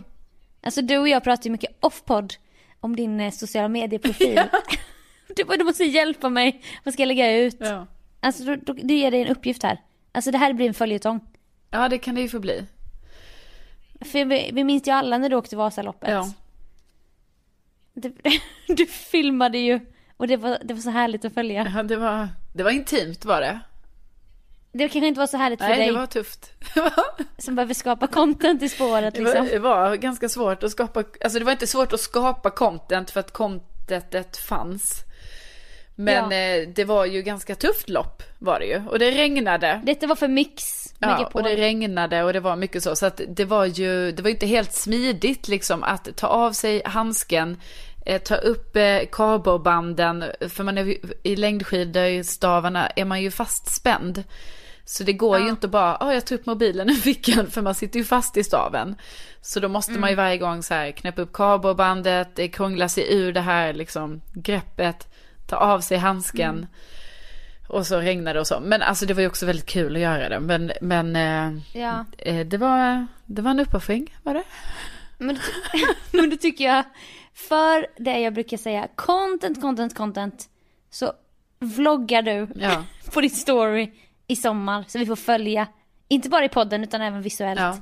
Alltså 0.62 0.82
du 0.82 0.98
och 0.98 1.08
jag 1.08 1.24
pratar 1.24 1.44
ju 1.44 1.50
mycket 1.50 1.76
off-podd 1.80 2.34
om 2.80 2.96
din 2.96 3.20
eh, 3.20 3.30
sociala 3.30 3.68
medieprofil. 3.68 4.40
du, 5.36 5.44
bara, 5.44 5.56
du 5.56 5.64
måste 5.64 5.84
hjälpa 5.84 6.28
mig. 6.28 6.62
Vad 6.84 6.94
ska 6.94 7.02
jag 7.02 7.08
lägga 7.08 7.36
ut? 7.36 7.56
Ja. 7.60 7.86
Alltså 8.24 8.44
du, 8.44 8.56
du, 8.56 8.72
du 8.72 8.94
ger 8.94 9.10
dig 9.10 9.22
en 9.22 9.28
uppgift 9.28 9.62
här. 9.62 9.80
Alltså 10.12 10.30
det 10.30 10.38
här 10.38 10.52
blir 10.52 10.68
en 10.68 10.74
följetong. 10.74 11.20
ja, 11.70 11.88
det 11.88 11.98
kan 11.98 12.14
det 12.14 12.20
ju 12.20 12.28
få 12.28 12.38
bli. 12.38 12.64
För 14.00 14.24
vi, 14.24 14.50
vi 14.52 14.64
minns 14.64 14.88
ju 14.88 14.92
alla 14.92 15.18
när 15.18 15.28
du 15.28 15.36
åkte 15.36 15.56
Vasaloppet. 15.56 16.10
Ja. 16.10 16.32
Du, 17.94 18.14
du 18.74 18.86
filmade 18.86 19.58
ju 19.58 19.80
och 20.16 20.26
det 20.28 20.36
var, 20.36 20.58
det 20.64 20.74
var 20.74 20.80
så 20.80 20.90
härligt 20.90 21.24
att 21.24 21.34
följa. 21.34 21.72
Ja, 21.76 21.82
det 21.82 21.96
var, 21.96 22.28
det 22.54 22.62
var 22.62 22.70
intimt 22.70 23.24
var 23.24 23.40
det. 23.40 23.60
Det 24.72 24.88
kanske 24.88 25.06
inte 25.08 25.20
var 25.20 25.26
så 25.26 25.36
härligt 25.36 25.60
för 25.60 25.68
Nej, 25.68 25.78
dig 25.78 25.86
det 25.86 25.98
var 25.98 26.06
tufft. 26.06 26.52
som 27.38 27.54
behöver 27.54 27.74
skapa 27.74 28.06
content 28.06 28.62
i 28.62 28.68
spåret 28.68 29.14
Det 29.14 29.22
var, 29.22 29.30
liksom. 29.30 29.46
det 29.46 29.58
var 29.58 29.96
ganska 29.96 30.28
svårt 30.28 30.62
att 30.62 30.70
skapa, 30.70 31.04
alltså 31.24 31.38
det 31.38 31.44
var 31.44 31.52
inte 31.52 31.66
svårt 31.66 31.92
att 31.92 32.00
skapa 32.00 32.50
content 32.50 33.10
för 33.10 33.20
att 33.20 33.32
contentet 33.32 34.36
fanns. 34.36 35.04
Men 35.96 36.30
Ja. 36.30 36.36
eh, 36.36 36.68
det 36.68 36.84
var 36.84 37.04
ju 37.04 37.22
ganska 37.22 37.54
tufft 37.54 37.88
lopp 37.88 38.22
var 38.38 38.58
det 38.60 38.66
ju. 38.66 38.82
Och 38.88 38.98
det 38.98 39.10
regnade. 39.10 39.80
Detta 39.84 40.06
var 40.06 40.16
för 40.16 40.28
Mix 40.28 40.62
Ja, 40.98 41.30
och 41.32 41.42
det 41.42 41.56
regnade 41.56 42.22
och 42.22 42.32
det 42.32 42.40
var 42.40 42.56
mycket 42.56 42.82
så. 42.82 42.96
Så 42.96 43.06
att 43.06 43.20
det 43.28 43.44
var 43.44 43.64
ju, 43.64 44.12
det 44.12 44.22
var 44.22 44.30
inte 44.30 44.46
helt 44.46 44.72
smidigt 44.72 45.48
liksom 45.48 45.82
att 45.82 46.16
ta 46.16 46.26
av 46.26 46.52
sig 46.52 46.82
handsken, 46.84 47.60
eh, 48.06 48.22
ta 48.22 48.34
upp 48.34 48.76
eh, 48.76 48.98
karborbanden, 49.12 50.24
för 50.48 50.64
man 50.64 50.78
är 50.78 50.96
i 51.22 51.36
längdskidstavarna 51.36 52.86
är 52.86 53.04
man 53.04 53.22
ju 53.22 53.30
fastspänd. 53.30 54.24
Så 54.84 55.04
det 55.04 55.12
går 55.12 55.38
ju 55.38 55.48
inte 55.48 55.68
bara, 55.68 55.96
ja 56.00 56.14
jag 56.14 56.26
tar 56.26 56.34
upp 56.36 56.46
mobilen 56.46 56.90
ur 56.90 56.94
fickan 56.94 57.50
för 57.50 57.62
man 57.62 57.74
sitter 57.74 57.98
ju 57.98 58.04
fast 58.04 58.36
i 58.36 58.44
staven. 58.44 58.96
Så 59.40 59.60
då 59.60 59.68
måste 59.68 59.92
man 59.92 60.10
ju 60.10 60.16
varje 60.16 60.38
gång 60.38 60.62
så 60.62 60.74
här 60.74 60.90
knäppa 60.90 61.22
upp 61.22 61.32
karbobandet, 61.32 62.38
eh, 62.38 62.48
krångla 62.48 62.88
sig 62.88 63.14
ur 63.14 63.32
det 63.32 63.40
här 63.40 63.72
liksom 63.72 64.20
greppet, 64.34 65.08
ta 65.46 65.56
av 65.56 65.80
sig 65.80 65.98
handsken. 65.98 66.66
Och 67.68 67.86
så 67.86 67.98
regnade 68.00 68.32
det 68.36 68.40
och 68.40 68.46
så. 68.46 68.60
Men 68.60 68.82
alltså 68.82 69.06
det 69.06 69.14
var 69.14 69.20
ju 69.20 69.26
också 69.28 69.46
väldigt 69.46 69.66
kul 69.66 69.96
att 69.96 70.02
göra 70.02 70.28
det. 70.28 70.40
Men, 70.40 70.72
men 70.80 71.16
eh, 71.16 71.62
Ja. 71.72 72.04
eh, 72.18 72.46
det, 72.46 72.58
var, 72.58 73.06
det 73.26 73.42
var 73.42 73.50
en 73.50 73.60
uppoffring, 73.60 74.14
var 74.22 74.34
det? 74.34 74.42
Men, 75.18 75.38
men 76.12 76.30
då 76.30 76.36
tycker 76.36 76.64
jag, 76.64 76.84
för 77.34 77.86
det 78.02 78.18
jag 78.20 78.34
brukar 78.34 78.56
säga, 78.56 78.88
content, 78.94 79.60
content, 79.60 79.96
content, 79.96 80.48
så 80.90 81.12
vloggar 81.60 82.22
du 82.22 82.48
Ja. 82.54 82.84
på 83.14 83.20
din 83.20 83.30
story 83.30 83.92
i 84.26 84.36
sommar 84.36 84.84
så 84.88 84.98
vi 84.98 85.06
får 85.06 85.16
följa, 85.16 85.66
inte 86.08 86.28
bara 86.28 86.44
i 86.44 86.48
podden 86.48 86.84
utan 86.84 87.00
även 87.00 87.22
visuellt. 87.22 87.60
Ja. 87.60 87.76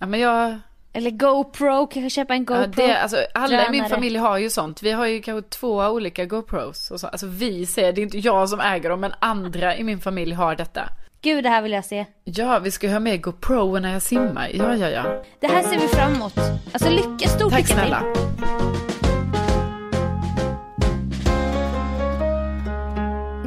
Ja 0.00 0.06
men 0.06 0.20
jag, 0.20 0.58
Eller 0.96 1.10
GoPro, 1.10 1.86
kanske 1.86 2.10
köpa 2.10 2.34
en 2.34 2.44
GoPro. 2.44 2.62
ja, 2.62 2.66
det, 2.66 2.98
alltså, 2.98 3.16
alla 3.34 3.54
i 3.66 3.70
min 3.70 3.72
drönare. 3.72 3.88
familj 3.88 4.16
har 4.18 4.38
ju 4.38 4.50
sånt. 4.50 4.82
Vi 4.82 4.92
har 4.92 5.06
ju 5.06 5.20
kanske 5.22 5.48
två 5.48 5.76
olika 5.76 6.24
GoPros. 6.24 6.90
Och 6.90 7.00
så. 7.00 7.06
Alltså 7.06 7.26
vi 7.26 7.66
ser, 7.66 7.92
det 7.92 8.00
är 8.00 8.02
inte 8.02 8.18
jag 8.18 8.48
som 8.48 8.60
äger 8.60 8.90
dem, 8.90 9.00
men 9.00 9.12
andra 9.18 9.76
i 9.76 9.84
min 9.84 10.00
familj 10.00 10.32
har 10.34 10.56
detta. 10.56 10.88
Gud, 11.22 11.44
det 11.44 11.48
här 11.50 11.62
vill 11.62 11.72
jag 11.72 11.84
se. 11.84 12.06
Ja, 12.24 12.58
vi 12.58 12.70
ska 12.70 12.88
ha 12.90 13.00
med 13.00 13.22
GoPro 13.22 13.78
när 13.78 13.92
jag 13.92 14.02
simmar. 14.02 14.50
Ja, 14.54 14.76
ja, 14.76 14.88
ja. 14.90 15.22
Det 15.40 15.46
här 15.46 15.62
ser 15.62 15.78
vi 15.80 15.88
fram 15.88 16.14
emot. 16.14 16.38
Alltså 16.72 16.90
lycka, 16.90 17.28
stort 17.28 17.50
Tack 17.50 17.60
lycka 17.60 17.66
till. 17.66 17.76
snälla. 17.76 18.02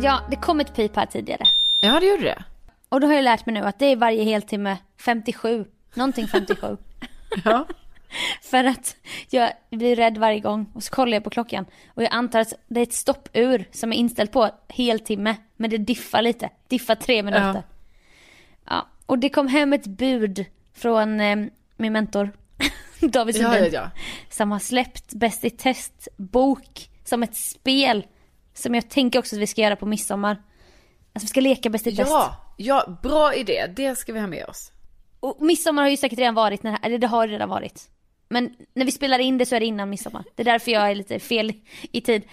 Ja, 0.02 0.20
det 0.30 0.36
kom 0.36 0.60
ett 0.60 0.76
pip 0.76 0.96
här 0.96 1.06
tidigare. 1.06 1.44
Ja, 1.80 2.00
det 2.00 2.06
gjorde 2.08 2.24
det. 2.24 2.44
Och 2.90 3.00
då 3.02 3.08
har 3.08 3.14
jag 3.14 3.24
lärt 3.24 3.46
mig 3.46 3.54
nu 3.54 3.62
att 3.62 3.80
det 3.80 3.86
är 3.86 3.96
varje 3.96 4.24
heltimme 4.24 4.78
57. 5.06 5.66
Någonting 5.94 6.28
57. 6.28 6.78
Ja. 7.46 7.68
För 8.42 8.64
att 8.64 8.96
jag 9.30 9.52
blir 9.70 9.96
rädd 9.96 10.18
varje 10.18 10.40
gång 10.40 10.72
och 10.74 10.84
så 10.84 10.92
kollar 10.92 11.14
jag 11.14 11.24
på 11.24 11.30
klockan 11.30 11.66
och 11.88 12.04
jag 12.04 12.14
antar 12.14 12.40
att 12.40 12.54
det 12.68 12.80
är 12.80 12.84
ett 12.84 12.94
stoppur 12.94 13.66
som 13.72 13.94
är 13.94 13.98
inställt 13.98 14.32
på 14.32 14.50
heltimme 14.68 15.36
men 15.56 15.70
det 15.70 15.78
diffar 15.78 16.22
lite, 16.22 16.50
diffar 16.68 16.96
tre 16.96 17.24
minuter. 17.24 17.54
Ja. 17.54 17.64
ja. 18.66 18.88
Och 19.06 19.20
det 19.20 19.30
kom 19.30 19.48
hem 19.48 19.74
ett 19.74 19.88
bud 19.88 20.46
från 20.74 21.20
eh, 21.20 21.38
min 21.78 21.94
mentor 21.94 22.32
David 23.00 23.36
Sundin. 23.36 23.64
Ja, 23.64 23.70
ja, 23.70 23.90
som 24.30 24.52
har 24.52 24.60
släppt 24.60 25.14
Bäst 25.14 25.46
i 25.46 25.50
test 25.50 26.08
bok 26.18 26.90
som 27.04 27.24
ett 27.24 27.36
spel. 27.36 28.06
Som 28.54 28.76
jag 28.76 28.90
tänker 28.90 29.20
också 29.20 29.36
att 29.36 29.42
vi 29.42 29.48
ska 29.48 29.62
göra 29.62 29.76
på 29.76 29.86
midsommar. 29.86 30.32
Alltså 31.14 31.26
vi 31.26 31.28
ska 31.28 31.42
leka 31.42 31.70
Bäst 31.70 31.88
i 31.88 31.96
test. 31.96 32.12
Ja, 32.12 32.54
ja, 32.58 33.00
bra 33.04 33.34
idé. 33.34 33.74
Det 33.76 33.96
ska 33.96 34.14
vi 34.14 34.20
ha 34.20 34.28
med 34.28 34.46
oss. 34.46 34.72
Och 35.20 35.38
midsommar 35.42 35.84
har 35.84 35.90
ju 35.90 35.98
säkert 35.98 36.20
redan 36.20 36.36
varit, 36.36 36.64
när, 36.64 36.78
eller 36.82 36.98
det 36.98 37.08
har 37.08 37.28
redan 37.28 37.50
varit. 37.50 37.90
Men 38.30 38.56
när 38.74 38.86
vi 38.86 38.92
spelar 38.92 39.20
in 39.20 39.38
det 39.38 39.46
så 39.46 39.56
är 39.56 39.60
det 39.60 39.66
innan 39.66 39.90
midsommar. 39.90 40.24
Det 40.36 40.44
är 40.44 40.46
därför 40.46 40.72
jag 40.72 40.92
är 40.92 40.96
lite 40.96 41.20
fel 41.20 41.54
i 41.92 42.02
tid. 42.02 42.24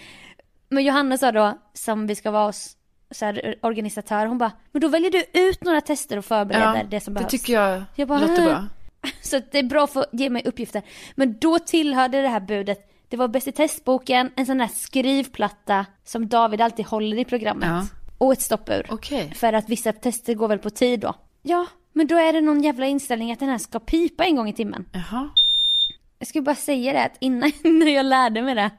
Men 0.69 0.83
Johanna 0.83 1.17
sa 1.17 1.31
då, 1.31 1.57
som 1.73 2.07
vi 2.07 2.15
ska 2.15 2.31
vara 2.31 2.45
hos 2.45 2.77
så 3.11 3.25
här, 3.25 3.55
organisatör, 3.61 4.25
hon 4.25 4.37
bara, 4.37 4.51
men 4.71 4.81
då 4.81 4.87
väljer 4.87 5.11
du 5.11 5.25
ut 5.33 5.63
några 5.63 5.81
tester 5.81 6.17
och 6.17 6.25
förbereder 6.25 6.77
ja, 6.77 6.83
det 6.89 6.99
som 6.99 7.13
behövs. 7.13 7.31
det 7.31 7.37
tycker 7.37 7.53
jag, 7.53 7.83
jag 7.95 8.07
bara, 8.07 8.19
låter 8.19 8.43
bra. 8.43 8.67
Så 9.21 9.41
det 9.51 9.59
är 9.59 9.63
bra 9.63 9.87
för 9.87 9.99
att 9.99 10.09
ge 10.11 10.29
mig 10.29 10.41
uppgifter. 10.45 10.81
Men 11.15 11.37
då 11.39 11.59
tillhörde 11.59 12.21
det 12.21 12.27
här 12.27 12.39
budet, 12.39 12.91
det 13.09 13.17
var 13.17 13.27
Bäst 13.27 13.47
i 13.47 13.51
testboken, 13.51 14.31
en 14.35 14.45
sån 14.45 14.57
där 14.57 14.67
skrivplatta 14.67 15.85
som 16.03 16.27
David 16.27 16.61
alltid 16.61 16.85
håller 16.85 17.17
i 17.17 17.25
programmet. 17.25 17.69
Ja. 17.69 17.85
Och 18.17 18.33
ett 18.33 18.41
stoppur. 18.41 18.93
Okay. 18.93 19.33
För 19.33 19.53
att 19.53 19.69
vissa 19.69 19.91
tester 19.91 20.33
går 20.33 20.47
väl 20.47 20.59
på 20.59 20.69
tid 20.69 20.99
då. 20.99 21.13
Ja, 21.41 21.65
men 21.95 22.07
då 22.07 22.17
är 22.17 22.33
det 22.33 22.41
någon 22.41 22.63
jävla 22.63 22.85
inställning 22.85 23.31
att 23.31 23.39
den 23.39 23.49
här 23.49 23.57
ska 23.57 23.79
pipa 23.79 24.25
en 24.25 24.35
gång 24.35 24.49
i 24.49 24.53
timmen. 24.53 24.85
Jaha. 24.91 25.29
Jag 26.19 26.27
skulle 26.27 26.41
bara 26.41 26.55
säga 26.55 26.93
det 26.93 27.03
att 27.03 27.17
innan 27.19 27.51
när 27.63 27.95
jag 27.95 28.05
lärde 28.05 28.41
mig 28.41 28.55
det 28.55 28.71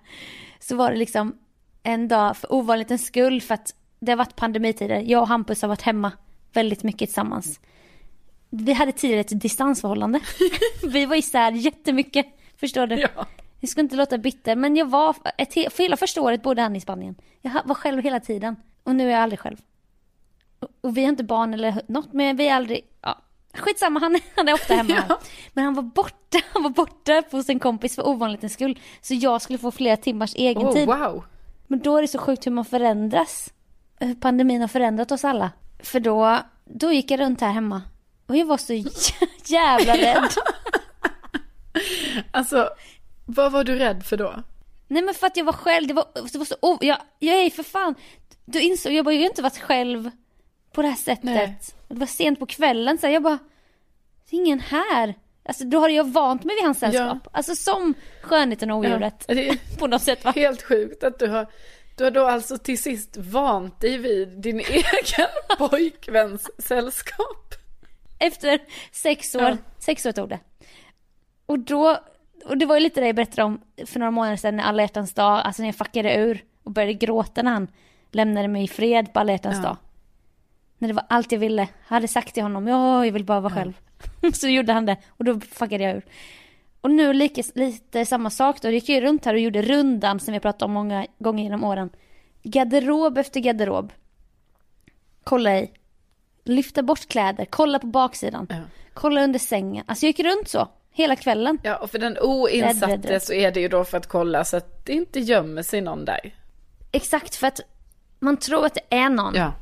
så 0.61 0.77
var 0.77 0.91
det 0.91 0.97
liksom 0.97 1.37
en 1.83 2.09
dag 2.09 2.37
för 2.37 2.53
ovanlighetens 2.53 3.07
skull 3.07 3.41
för 3.41 3.55
att 3.55 3.75
det 4.01 4.13
har 4.13 4.17
varit 4.17 4.37
pandemitider. 4.37 5.01
Jag 5.01 5.23
och 5.23 5.29
Hampus 5.29 5.63
har 5.63 5.69
varit 5.69 5.83
hemma 5.83 6.13
väldigt 6.53 6.83
mycket 6.83 7.09
tillsammans 7.09 7.61
vi 8.51 8.73
hade 8.73 8.93
tidigare 8.93 9.21
ett 9.21 9.41
distansförhållande. 9.41 10.21
vi 10.89 11.07
var 11.07 11.17
isär 11.17 11.53
jättemycket, 11.53 12.27
förstår 12.57 12.87
du? 12.87 12.97
Ja. 12.97 13.27
Jag 13.61 13.71
ska 13.71 13.81
inte 13.81 13.97
låta 13.97 14.19
bitter, 14.19 14.57
men 14.57 14.77
jag 14.77 14.87
var, 14.87 15.17
ett, 15.39 15.53
för 15.53 15.83
hela 15.83 15.97
första 15.97 16.21
året 16.21 16.43
bodde 16.43 16.63
han 16.63 16.77
i 16.77 16.81
Spanien. 16.81 17.15
Jag 17.43 17.61
var 17.65 17.75
själv 17.75 18.03
hela 18.03 18.21
tiden. 18.21 18.57
Och 18.83 18.97
nu 18.97 19.07
är 19.07 19.11
jag 19.11 19.21
aldrig 19.21 19.41
själv. 19.41 19.57
Och, 20.81 20.97
vi 20.97 21.03
har 21.03 21.09
inte 21.09 21.25
barn 21.25 21.55
eller 21.55 21.83
något, 21.89 22.13
men 22.13 22.37
vi 22.37 22.49
är 22.49 22.55
aldrig, 22.55 22.87
ja. 23.03 23.19
Skitsamma, 23.55 24.01
han, 24.01 24.21
han 24.37 24.49
är 24.49 24.55
ofta 24.55 24.75
hemma 24.75 25.05
ja. 25.09 25.19
Men 25.53 25.65
han 25.65 25.75
var 25.75 25.83
borta, 25.83 26.39
han 26.53 26.63
var 26.63 26.71
borta 26.71 27.23
hos 27.31 27.49
en 27.49 27.59
kompis 27.59 27.95
för 27.95 28.07
ovanlighetens 28.07 28.53
skull. 28.53 28.79
Så 29.01 29.15
jag 29.15 29.43
skulle 29.43 29.59
få 29.59 29.71
flera 29.71 29.97
timmars 29.97 30.35
egen 30.35 30.67
oh, 30.67 30.73
tid. 30.73 30.87
Wow. 30.87 31.25
Men 31.67 31.79
då 31.79 31.97
är 31.97 32.03
det 32.03 32.09
så 32.09 32.19
sjukt 32.19 32.47
hur 32.47 32.51
man 32.51 32.65
förändras. 32.65 33.53
Hur 33.99 34.15
pandemin 34.15 34.61
har 34.61 34.69
förändrat 34.69 35.13
oss 35.13 35.25
alla. 35.25 35.51
För 35.79 36.01
då, 36.01 36.39
då 36.65 36.93
gick 36.93 37.11
jag 37.11 37.21
runt 37.21 37.41
här 37.41 37.53
hemma 37.53 37.83
och 38.27 38.37
jag 38.37 38.47
var 38.47 38.57
så 38.57 38.73
jävla 39.45 39.97
rädd. 39.97 40.31
alltså, 42.31 42.69
vad 43.27 43.53
var 43.53 43.65
du 43.65 43.77
rädd 43.77 44.07
för 44.07 44.17
då? 44.17 44.43
Nej 44.89 45.03
men 45.03 45.15
för 45.15 45.27
att 45.27 45.37
jag 45.37 45.45
var 45.45 45.53
själv, 45.53 45.89
det 45.89 45.95
var, 45.95 46.05
det 46.33 46.39
var 46.39 46.45
så, 46.45 46.55
oh, 46.63 46.79
jag, 46.81 46.99
jag 47.19 47.37
är 47.37 47.51
för 47.51 47.63
fan, 47.63 47.95
du 48.45 48.61
insåg, 48.61 48.93
jag 48.93 49.05
har 49.05 49.13
ju 49.13 49.27
inte 49.27 49.43
varit 49.43 49.59
själv 49.59 50.11
på 50.77 50.83
det 50.83 50.89
här 50.89 50.97
sättet. 50.97 51.25
Nej. 51.25 51.59
Det 51.89 51.95
var 51.95 52.07
sent 52.07 52.39
på 52.39 52.47
kvällen 52.47 52.99
så 52.99 53.07
jag 53.07 53.23
bara, 53.23 53.39
det 54.31 54.37
är 54.37 54.41
ingen 54.41 54.61
här. 54.61 55.15
Alltså 55.45 55.65
då 55.65 55.79
har 55.79 55.89
jag 55.89 56.05
vant 56.05 56.45
mig 56.45 56.57
vid 56.57 56.65
hans 56.65 56.79
sällskap. 56.79 57.19
Ja. 57.25 57.31
Alltså 57.33 57.57
som 57.57 57.95
skönheten 58.23 58.71
och 58.71 58.79
odjuret. 58.79 59.25
Ja, 59.29 59.35
är 59.35 59.59
på 59.79 59.87
något 59.87 60.03
sätt 60.03 60.25
va? 60.25 60.33
Helt 60.37 60.63
sjukt 60.63 61.05
att 61.05 61.19
du 61.19 61.27
har, 61.27 61.47
du 61.97 62.05
har 62.05 62.11
då 62.11 62.27
alltså 62.27 62.59
till 62.59 62.83
sist 62.83 63.17
vant 63.17 63.81
dig 63.81 63.99
vid 63.99 64.29
din 64.29 64.61
egen 64.69 65.29
pojkväns 65.59 66.51
sällskap 66.59 67.55
efter 68.19 68.61
sex 68.93 69.35
år, 69.35 69.43
ja. 69.43 69.57
sex 69.79 70.07
år 70.07 70.13
tog 70.13 70.29
det. 70.29 70.39
Och 71.47 71.59
då, 71.59 71.99
och 72.45 72.59
det 72.59 72.67
var 72.67 72.77
ju 72.77 72.81
lite 72.81 73.01
det 73.01 73.07
jag 73.07 73.17
berättade 73.17 73.43
om 73.43 73.61
för 73.87 73.99
några 73.99 74.11
månader 74.11 74.37
sedan 74.37 74.57
när 74.57 74.65
alla 74.65 74.83
hjärtans 74.83 75.15
dag, 75.15 75.41
alltså 75.45 75.63
när 75.63 75.69
jag 75.69 75.77
fuckade 75.77 76.15
ur 76.15 76.45
och 76.65 76.71
började 76.71 76.95
gråta 76.95 77.43
när 77.43 77.51
han 77.51 77.69
lämnade 78.11 78.49
mig 78.49 78.65
i 78.65 78.69
fred 78.69 79.13
på 79.13 79.21
alla 79.21 79.33
hjärtans 79.33 79.57
ja. 79.57 79.63
dag. 79.63 79.77
När 80.79 80.89
det 80.89 80.95
var 80.95 81.05
allt 81.09 81.33
jag 81.33 81.39
ville, 81.39 81.63
jag 81.63 81.95
hade 81.95 82.09
sagt 82.09 82.35
till 82.35 82.43
honom, 82.43 82.67
ja 82.67 83.05
jag 83.05 83.13
vill 83.13 83.25
bara 83.25 83.41
vara 83.41 83.53
ja. 83.53 83.59
själv. 83.59 83.73
så 84.35 84.49
gjorde 84.49 84.73
han 84.73 84.87
det 84.87 84.97
och 85.09 85.25
då 85.25 85.41
fuckade 85.41 85.85
jag 85.85 85.97
ur. 85.97 86.05
Och 86.81 86.91
nu 86.91 87.13
lika, 87.13 87.43
lite 87.55 88.07
samma 88.07 88.31
sak 88.31 88.63
då, 88.63 88.71
gick 88.71 88.89
jag 88.89 89.03
runt 89.03 89.25
här 89.25 89.35
och 89.35 89.41
gjorde 89.41 89.63
rundan 89.63 90.21
som 90.21 90.35
vi 90.35 90.41
pratat 90.41 90.63
om 90.63 90.73
många 90.73 91.07
gånger 91.19 91.43
genom 91.43 91.65
åren. 91.65 91.91
Garderob 92.43 93.19
efter 93.19 93.41
garderob. 93.41 93.93
Kolla 95.25 95.59
i, 95.59 95.71
lyfta 96.45 96.83
bort 96.83 97.09
kläder, 97.09 97.45
kolla 97.45 97.79
på 97.79 97.87
baksidan, 97.87 98.47
ja. 98.51 98.57
kolla 98.95 99.25
under 99.25 99.39
sängen. 99.39 99.85
Alltså 99.87 100.07
jag 100.07 100.09
gick 100.09 100.27
runt 100.27 100.49
så 100.49 100.69
hela 100.91 101.17
kvällen. 101.17 101.59
Ja, 101.63 101.77
och 101.77 101.91
för 101.91 101.99
den 101.99 102.19
oinsatte 102.19 102.87
rädd, 102.87 102.91
rädd, 102.91 103.11
rädd. 103.11 103.23
så 103.23 103.33
är 103.33 103.51
det 103.51 103.61
ju 103.61 103.69
då 103.69 103.85
för 103.85 103.99
att 103.99 104.07
kolla 104.07 104.45
så 104.45 104.57
att 104.57 104.87
det 104.87 104.93
inte 104.93 105.21
gömmer 105.21 105.63
sig 105.63 105.81
någon 105.81 106.05
där. 106.05 106.35
Exakt, 106.93 107.37
för 107.37 107.47
att 107.47 107.61
man 108.19 108.37
tror 108.37 108.67
att 108.67 108.75
det 108.75 108.97
är 108.97 109.09
någon 109.09 109.35
ja. 109.35 109.53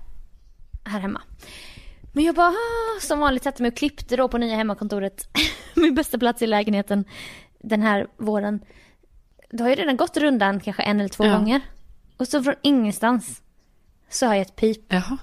Här 0.84 1.00
hemma. 1.00 1.22
Men 2.12 2.24
jag 2.24 2.34
bara, 2.34 2.48
ah, 2.48 3.00
som 3.00 3.18
vanligt 3.18 3.42
satte 3.42 3.62
mig 3.62 3.68
och 3.68 3.76
klippte 3.76 4.16
då 4.16 4.28
på 4.28 4.38
nya 4.38 4.56
hemmakontoret. 4.56 5.28
Min 5.74 5.94
bästa 5.94 6.18
plats 6.18 6.42
i 6.42 6.46
lägenheten 6.46 7.04
den 7.58 7.82
här 7.82 8.06
våren. 8.16 8.64
Då 9.50 9.64
har 9.64 9.68
jag 9.68 9.78
redan 9.78 9.96
gått 9.96 10.16
rundan 10.16 10.60
kanske 10.60 10.82
en 10.82 11.00
eller 11.00 11.08
två 11.08 11.24
ja. 11.24 11.36
gånger. 11.38 11.60
Och 12.16 12.28
så 12.28 12.42
från 12.42 12.54
ingenstans 12.62 13.42
så 14.08 14.26
har 14.26 14.34
jag 14.34 14.42
ett 14.42 14.56
pip. 14.56 14.84
Jaha. 14.88 15.18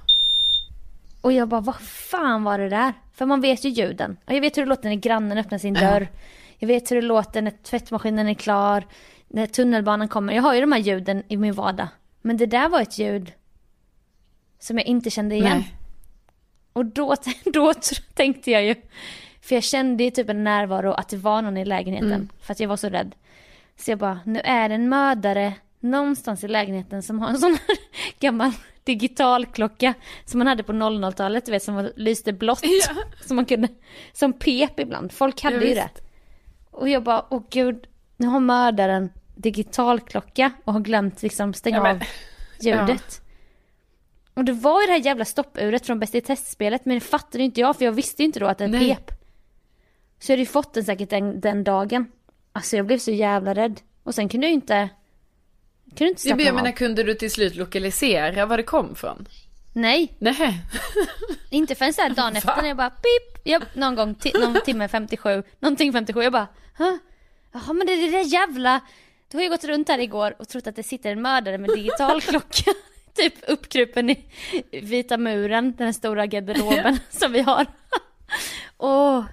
Och 1.22 1.34
jag 1.34 1.48
bara, 1.48 1.62
vad 1.62 1.82
fan 1.82 2.44
var 2.44 2.60
det 2.60 2.70
där? 2.70 2.94
För 3.14 3.26
man 3.26 3.42
vet 3.42 3.64
ju 3.64 3.70
ljuden. 3.70 4.18
Och 4.26 4.34
jag 4.34 4.42
vet 4.42 4.58
hur 4.58 4.62
det 4.62 4.70
låter 4.70 4.90
när 4.90 4.96
grannen 4.96 5.38
öppnar 5.38 5.58
sin 5.58 5.74
dörr. 5.74 6.08
Jag 6.58 6.68
vet 6.68 6.92
hur 6.92 6.96
det 6.96 7.02
låter 7.02 7.42
när 7.42 7.52
tvättmaskinen 7.52 8.28
är 8.28 8.34
klar. 8.34 8.88
När 9.28 9.48
tunnelbanan 9.48 10.08
kommer. 10.08 10.34
Jag 10.34 10.44
har 10.44 10.54
ju 10.54 10.62
de 10.62 10.72
här 10.72 10.80
ljuden 10.80 11.24
i 11.28 11.38
min 11.38 11.54
vardag. 11.54 11.88
Men 12.22 12.38
det 12.38 12.46
där 12.46 12.70
var 12.70 12.82
ett 12.82 12.98
ljud 12.98 13.32
som 14.62 14.78
jag 14.78 14.88
inte 14.88 15.10
kände 15.10 15.36
igen. 15.36 15.58
Nej. 15.58 15.76
Och 16.74 16.86
då, 16.86 17.16
då 17.46 17.74
tänkte 18.14 18.52
jag 18.52 18.64
ju, 18.64 18.76
för 19.42 19.56
jag 19.56 19.64
kände 19.64 20.04
ju 20.04 20.12
typ 20.12 20.30
en 20.30 20.44
närvaro 20.44 20.92
att 20.92 21.10
det 21.10 21.18
var 21.18 21.42
någon 21.42 21.58
i 21.58 21.66
lägenheten. 21.66 22.12
Mm. 22.12 22.30
För 22.42 22.52
att 22.52 22.60
jag 22.60 22.68
var 22.68 22.78
så 22.78 22.90
rädd. 22.90 23.16
Så 23.78 23.92
jag 23.92 24.00
bara, 24.00 24.20
nu 24.26 24.40
är 24.40 24.70
det 24.70 24.76
en 24.76 24.90
mördare 24.90 25.54
någonstans 25.80 26.44
i 26.44 26.48
lägenheten 26.48 27.04
som 27.04 27.20
har 27.20 27.30
en 27.30 27.38
sån 27.38 27.58
här 27.68 27.78
gammal 28.20 28.52
digitalklocka 28.84 29.94
som 30.26 30.38
man 30.38 30.48
hade 30.48 30.64
på 30.64 30.72
00-talet, 30.72 31.46
du 31.46 31.52
vet 31.52 31.64
som 31.64 31.90
lyste 31.96 32.34
blått. 32.34 32.64
Ja. 32.64 32.96
Som 33.26 33.36
man 33.36 33.46
kunde, 33.46 33.68
som 34.14 34.34
pep 34.34 34.80
ibland. 34.80 35.12
Folk 35.12 35.44
hade 35.44 35.56
ja, 35.56 35.62
ju 35.64 35.74
det. 35.74 35.90
Och 36.72 36.90
jag 36.90 37.04
bara, 37.04 37.26
åh 37.30 37.44
gud, 37.50 37.88
nu 38.18 38.28
har 38.28 38.40
mördaren 38.40 39.10
digitalklocka 39.36 40.52
och 40.64 40.74
har 40.74 40.80
glömt 40.80 41.22
liksom 41.22 41.54
stänga 41.54 41.78
ja, 41.78 41.84
men, 41.84 41.96
av 41.96 42.04
ljudet. 42.62 43.21
Och 44.34 44.46
det 44.46 44.52
var 44.52 44.82
ju 44.82 44.88
det 44.88 44.94
här 44.94 45.06
jävla 45.06 45.26
stoppuret 45.26 45.86
från 45.86 46.00
Bäst 46.00 46.16
i 46.16 46.22
testspelet 46.22 46.86
men 46.86 46.96
det 46.96 47.02
fattade 47.02 47.44
inte 47.44 47.62
jag 47.62 47.78
för 47.78 47.86
jag 47.86 47.92
visste 47.92 48.22
ju 48.22 48.26
inte 48.26 48.40
då 48.40 48.46
att 48.46 48.58
den 48.58 48.72
Nej. 48.72 48.96
pep. 48.96 49.12
Så 50.20 50.32
jag 50.32 50.34
hade 50.34 50.42
ju 50.42 50.46
fått 50.46 50.74
den 50.74 50.86
säkert 50.86 51.10
den, 51.10 51.42
den 51.42 51.64
dagen. 51.64 52.12
Alltså 52.54 52.78
jag 52.78 52.86
blev 52.86 52.98
så 52.98 53.12
jävla 53.12 53.56
rädd. 53.56 53.82
Och 54.04 54.16
sen 54.16 54.30
kunde 54.30 54.48
jag 54.48 54.54
inte 54.54 54.90
kan 55.96 56.06
du 56.06 56.10
inte 56.10 56.22
slappna 56.22 56.44
Jag 56.44 56.56
menar, 56.56 56.72
kunde 56.72 57.04
du 57.04 57.14
till 57.14 57.32
slut 57.32 57.56
lokalisera 57.56 58.46
var 58.46 58.58
det 58.58 58.64
kom 58.64 58.96
från? 58.96 59.28
Nej. 59.74 60.16
Nej. 60.20 60.62
inte 61.50 61.76
förrän 61.76 61.94
såhär 61.94 62.10
dagen 62.10 62.36
efter 62.36 62.62
när 62.62 62.68
jag 62.68 62.78
bara 62.78 62.90
pip, 62.90 63.42
jag, 63.44 63.64
någon 63.74 63.96
gång, 63.96 64.16
någon 64.34 64.62
timme 64.66 64.88
57, 64.88 65.44
någonting 65.60 65.94
57, 65.94 66.22
jag 66.22 66.34
bara, 66.34 66.48
Hä? 66.78 67.00
jaha 67.52 67.74
men 67.74 67.88
det 67.88 67.94
är 67.94 68.12
det 68.12 68.18
där 68.18 68.34
jävla, 68.34 68.80
du 69.28 69.38
har 69.38 69.44
ju 69.44 69.50
gått 69.50 69.64
runt 69.64 69.88
här 69.90 70.00
igår 70.00 70.36
och 70.40 70.48
trott 70.48 70.68
att 70.68 70.76
det 70.76 70.84
sitter 70.84 71.12
en 71.12 71.22
mördare 71.22 71.58
med 71.58 71.70
digital 71.70 72.22
klocka, 72.22 72.72
typ 73.16 73.34
uppkrupen 73.48 74.10
i 74.10 74.26
vita 74.72 75.18
muren, 75.18 75.76
den 75.78 75.94
stora 75.94 76.26
garderoben 76.26 77.00
som 77.10 77.32
vi 77.32 77.42
har. 77.42 77.66
och 78.78 79.24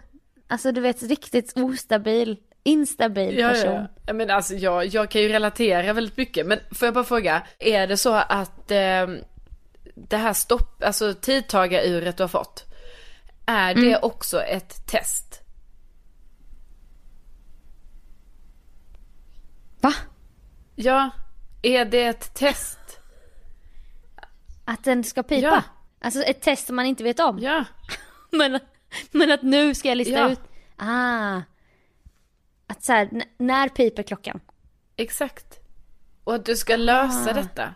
alltså 0.46 0.72
du 0.72 0.80
vet 0.80 1.02
riktigt 1.02 1.56
ostabil 1.56 2.36
instabil 2.62 3.36
person. 3.36 3.72
Ja, 3.72 3.88
ja. 4.06 4.12
Men 4.12 4.30
alltså 4.30 4.54
jag, 4.54 4.86
jag 4.86 5.10
kan 5.10 5.22
ju 5.22 5.28
relatera 5.28 5.92
väldigt 5.92 6.16
mycket. 6.16 6.46
Men 6.46 6.58
får 6.70 6.86
jag 6.86 6.94
bara 6.94 7.04
fråga, 7.04 7.42
är 7.58 7.86
det 7.86 7.96
så 7.96 8.14
att 8.14 8.70
eh, 8.70 9.06
det 9.94 10.16
här 10.16 10.32
stopp, 10.32 10.82
alltså 10.82 11.14
tidtagaruret 11.14 12.16
du 12.16 12.22
har 12.22 12.28
fått, 12.28 12.64
är 13.46 13.74
det 13.74 13.88
mm. 13.88 13.98
också 14.02 14.42
ett 14.42 14.86
test? 14.86 15.40
Va? 19.80 19.94
Ja, 20.74 21.10
är 21.62 21.84
det 21.84 22.04
ett 22.04 22.34
test? 22.34 22.77
Att 24.68 24.84
den 24.84 25.04
ska 25.04 25.22
pipa? 25.22 25.46
Ja. 25.46 25.62
Alltså 26.00 26.22
ett 26.22 26.40
test 26.40 26.66
som 26.66 26.76
man 26.76 26.86
inte 26.86 27.04
vet 27.04 27.20
om? 27.20 27.38
Ja. 27.38 27.64
men, 28.30 28.60
men 29.10 29.30
att 29.30 29.42
nu 29.42 29.74
ska 29.74 29.88
jag 29.88 29.96
lista 29.96 30.14
ja. 30.14 30.30
ut, 30.30 30.40
ah. 30.76 31.40
Att 32.66 32.84
så 32.84 32.92
här, 32.92 33.08
när 33.38 33.68
piper 33.68 34.02
klockan? 34.02 34.40
Exakt. 34.96 35.58
Och 36.24 36.34
att 36.34 36.44
du 36.44 36.56
ska 36.56 36.76
lösa 36.76 37.30
Ah. 37.30 37.32
detta. 37.32 37.74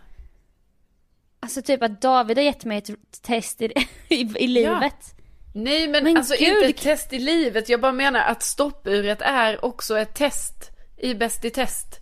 Alltså 1.41 1.63
typ 1.63 1.83
att 1.83 2.01
David 2.01 2.39
har 2.39 2.45
gett 2.45 2.65
mig 2.65 2.79
ett 2.79 3.23
test 3.23 3.63
i, 3.63 3.73
i, 4.09 4.21
i 4.37 4.47
livet. 4.47 5.15
Nej 5.55 5.89
men, 5.89 6.05
Men 6.05 6.17
alltså 6.17 6.35
gud. 6.39 6.49
inte 6.49 6.67
ett 6.67 6.77
test 6.83 7.13
i 7.13 7.19
livet. 7.19 7.69
Jag 7.69 7.81
bara 7.81 7.93
menar 7.93 8.21
att 8.21 8.43
stoppuret 8.43 9.23
är 9.23 9.65
också 9.65 9.99
ett 9.99 10.15
test 10.15 10.71
i 10.97 11.15
Bäst 11.15 11.45
i 11.45 11.51
test. 11.51 12.01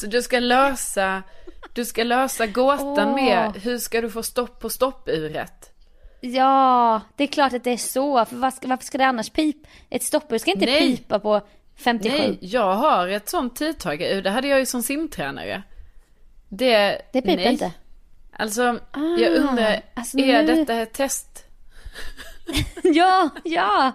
Så 0.00 0.06
du 0.06 0.22
ska 0.22 0.38
lösa, 0.40 1.22
du 1.72 1.84
ska 1.84 2.04
lösa 2.04 2.46
gåtan 2.46 3.08
Åh. 3.08 3.14
med 3.14 3.56
hur 3.56 3.78
ska 3.78 4.00
du 4.00 4.10
få 4.10 4.22
stopp 4.22 4.60
på 4.60 4.70
stoppuret. 4.70 5.72
Ja, 6.20 7.00
det 7.16 7.24
är 7.24 7.28
klart 7.28 7.52
att 7.52 7.64
det 7.64 7.70
är 7.70 7.76
så. 7.76 8.24
För 8.24 8.50
ska, 8.50 8.68
varför 8.68 8.84
ska 8.84 8.98
det 8.98 9.06
annars 9.06 9.30
pipa? 9.30 9.68
Ett 9.90 10.02
stoppur 10.02 10.38
ska 10.38 10.50
inte 10.50 10.66
Nej. 10.66 10.96
pipa 10.96 11.18
på 11.18 11.40
57. 11.76 12.16
Nej, 12.18 12.38
jag 12.40 12.74
har 12.74 13.08
ett 13.08 13.28
sånt 13.28 13.56
tidtagarur. 13.56 14.22
Det 14.22 14.30
hade 14.30 14.48
jag 14.48 14.58
ju 14.58 14.66
som 14.66 14.82
simtränare. 14.82 15.62
Det, 16.48 17.02
Det 17.12 17.22
piper 17.22 17.36
nej. 17.36 17.52
inte. 17.52 17.72
Alltså, 18.32 18.78
Ah, 18.90 19.00
jag 19.18 19.34
undrar, 19.36 19.80
alltså 19.94 20.18
är 20.18 20.42
nu- 20.42 20.54
detta 20.54 20.74
ett 20.74 20.92
test? 20.92 21.44
ja, 22.82 23.28
ja. 23.44 23.92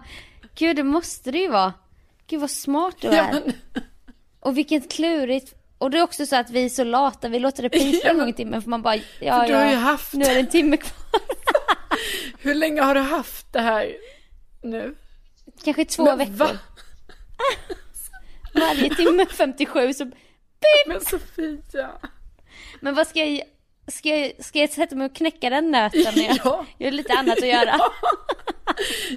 Gud, 0.55 0.75
det 0.75 0.83
måste 0.83 1.31
det 1.31 1.37
ju 1.37 1.49
vara. 1.49 1.73
Gud 2.27 2.41
vad 2.41 2.51
smart 2.51 2.95
du 3.01 3.07
är. 3.07 3.13
Ja, 3.15 3.27
men- 3.31 3.53
Och 4.39 4.57
vilket 4.57 4.91
klurigt. 4.91 5.53
Och 5.83 5.91
det 5.91 5.97
är 5.97 6.01
också 6.03 6.25
så 6.25 6.35
att 6.35 6.49
vi 6.49 6.65
är 6.65 6.69
så 6.69 6.83
lata, 6.83 7.27
vi 7.29 7.39
låter 7.39 7.63
det 7.63 7.69
pipa 7.69 8.09
en 8.09 8.17
gång 8.17 8.29
i 8.29 8.33
timmen 8.33 8.61
för 8.61 8.69
man 8.69 8.81
bara, 8.81 8.95
ja 8.95 9.39
För 9.39 9.47
du 9.47 9.53
har 9.53 9.63
ja, 9.63 9.69
ju 9.71 9.75
haft- 9.75 10.13
nu 10.13 10.25
är 10.25 10.33
det 10.33 10.39
en 10.39 10.47
timme 10.49 10.77
kvar. 10.77 11.21
Hur 12.39 12.55
länge 12.55 12.81
har 12.81 12.95
du 12.95 13.01
haft 13.01 13.53
det 13.53 13.59
här 13.61 13.95
nu? 14.61 14.95
Kanske 15.63 15.85
två 15.85 16.03
Men 16.05 16.17
veckor. 16.17 16.33
va? 16.33 16.49
Varje 18.53 18.95
timme 18.95 19.25
57 19.25 19.93
så 19.93 20.11
Men 20.87 21.01
Sofia. 21.01 21.89
Men 22.79 22.95
vad 22.95 23.07
ska 23.07 23.25
jag, 23.25 23.41
ska 23.87 24.09
jag, 24.09 24.31
ska 24.39 24.59
jag 24.59 24.69
sätta 24.69 24.95
mig 24.95 25.05
och 25.05 25.15
knäcka 25.15 25.49
den 25.49 25.71
nöten 25.71 26.01
jag, 26.15 26.37
Ja. 26.43 26.65
jag 26.77 26.87
har 26.87 26.91
lite 26.91 27.13
annat 27.13 27.37
att 27.37 27.47
göra? 27.47 27.79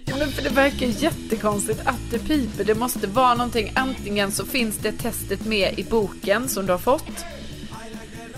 Ja, 0.05 0.16
men 0.18 0.29
för 0.33 0.42
det 0.42 0.48
verkar 0.50 0.87
jättekonstigt 0.87 1.81
att 1.85 2.11
det 2.11 2.18
piper. 2.18 2.64
Det 2.64 2.74
måste 2.74 3.07
vara 3.07 3.35
någonting. 3.35 3.72
Antingen 3.74 4.33
så 4.33 4.46
finns 4.46 4.76
det 4.79 4.92
testet 4.92 5.44
med 5.46 5.79
i 5.79 5.85
boken 5.85 6.48
som 6.48 6.66
du 6.66 6.72
har 6.72 6.79
fått. 6.79 7.24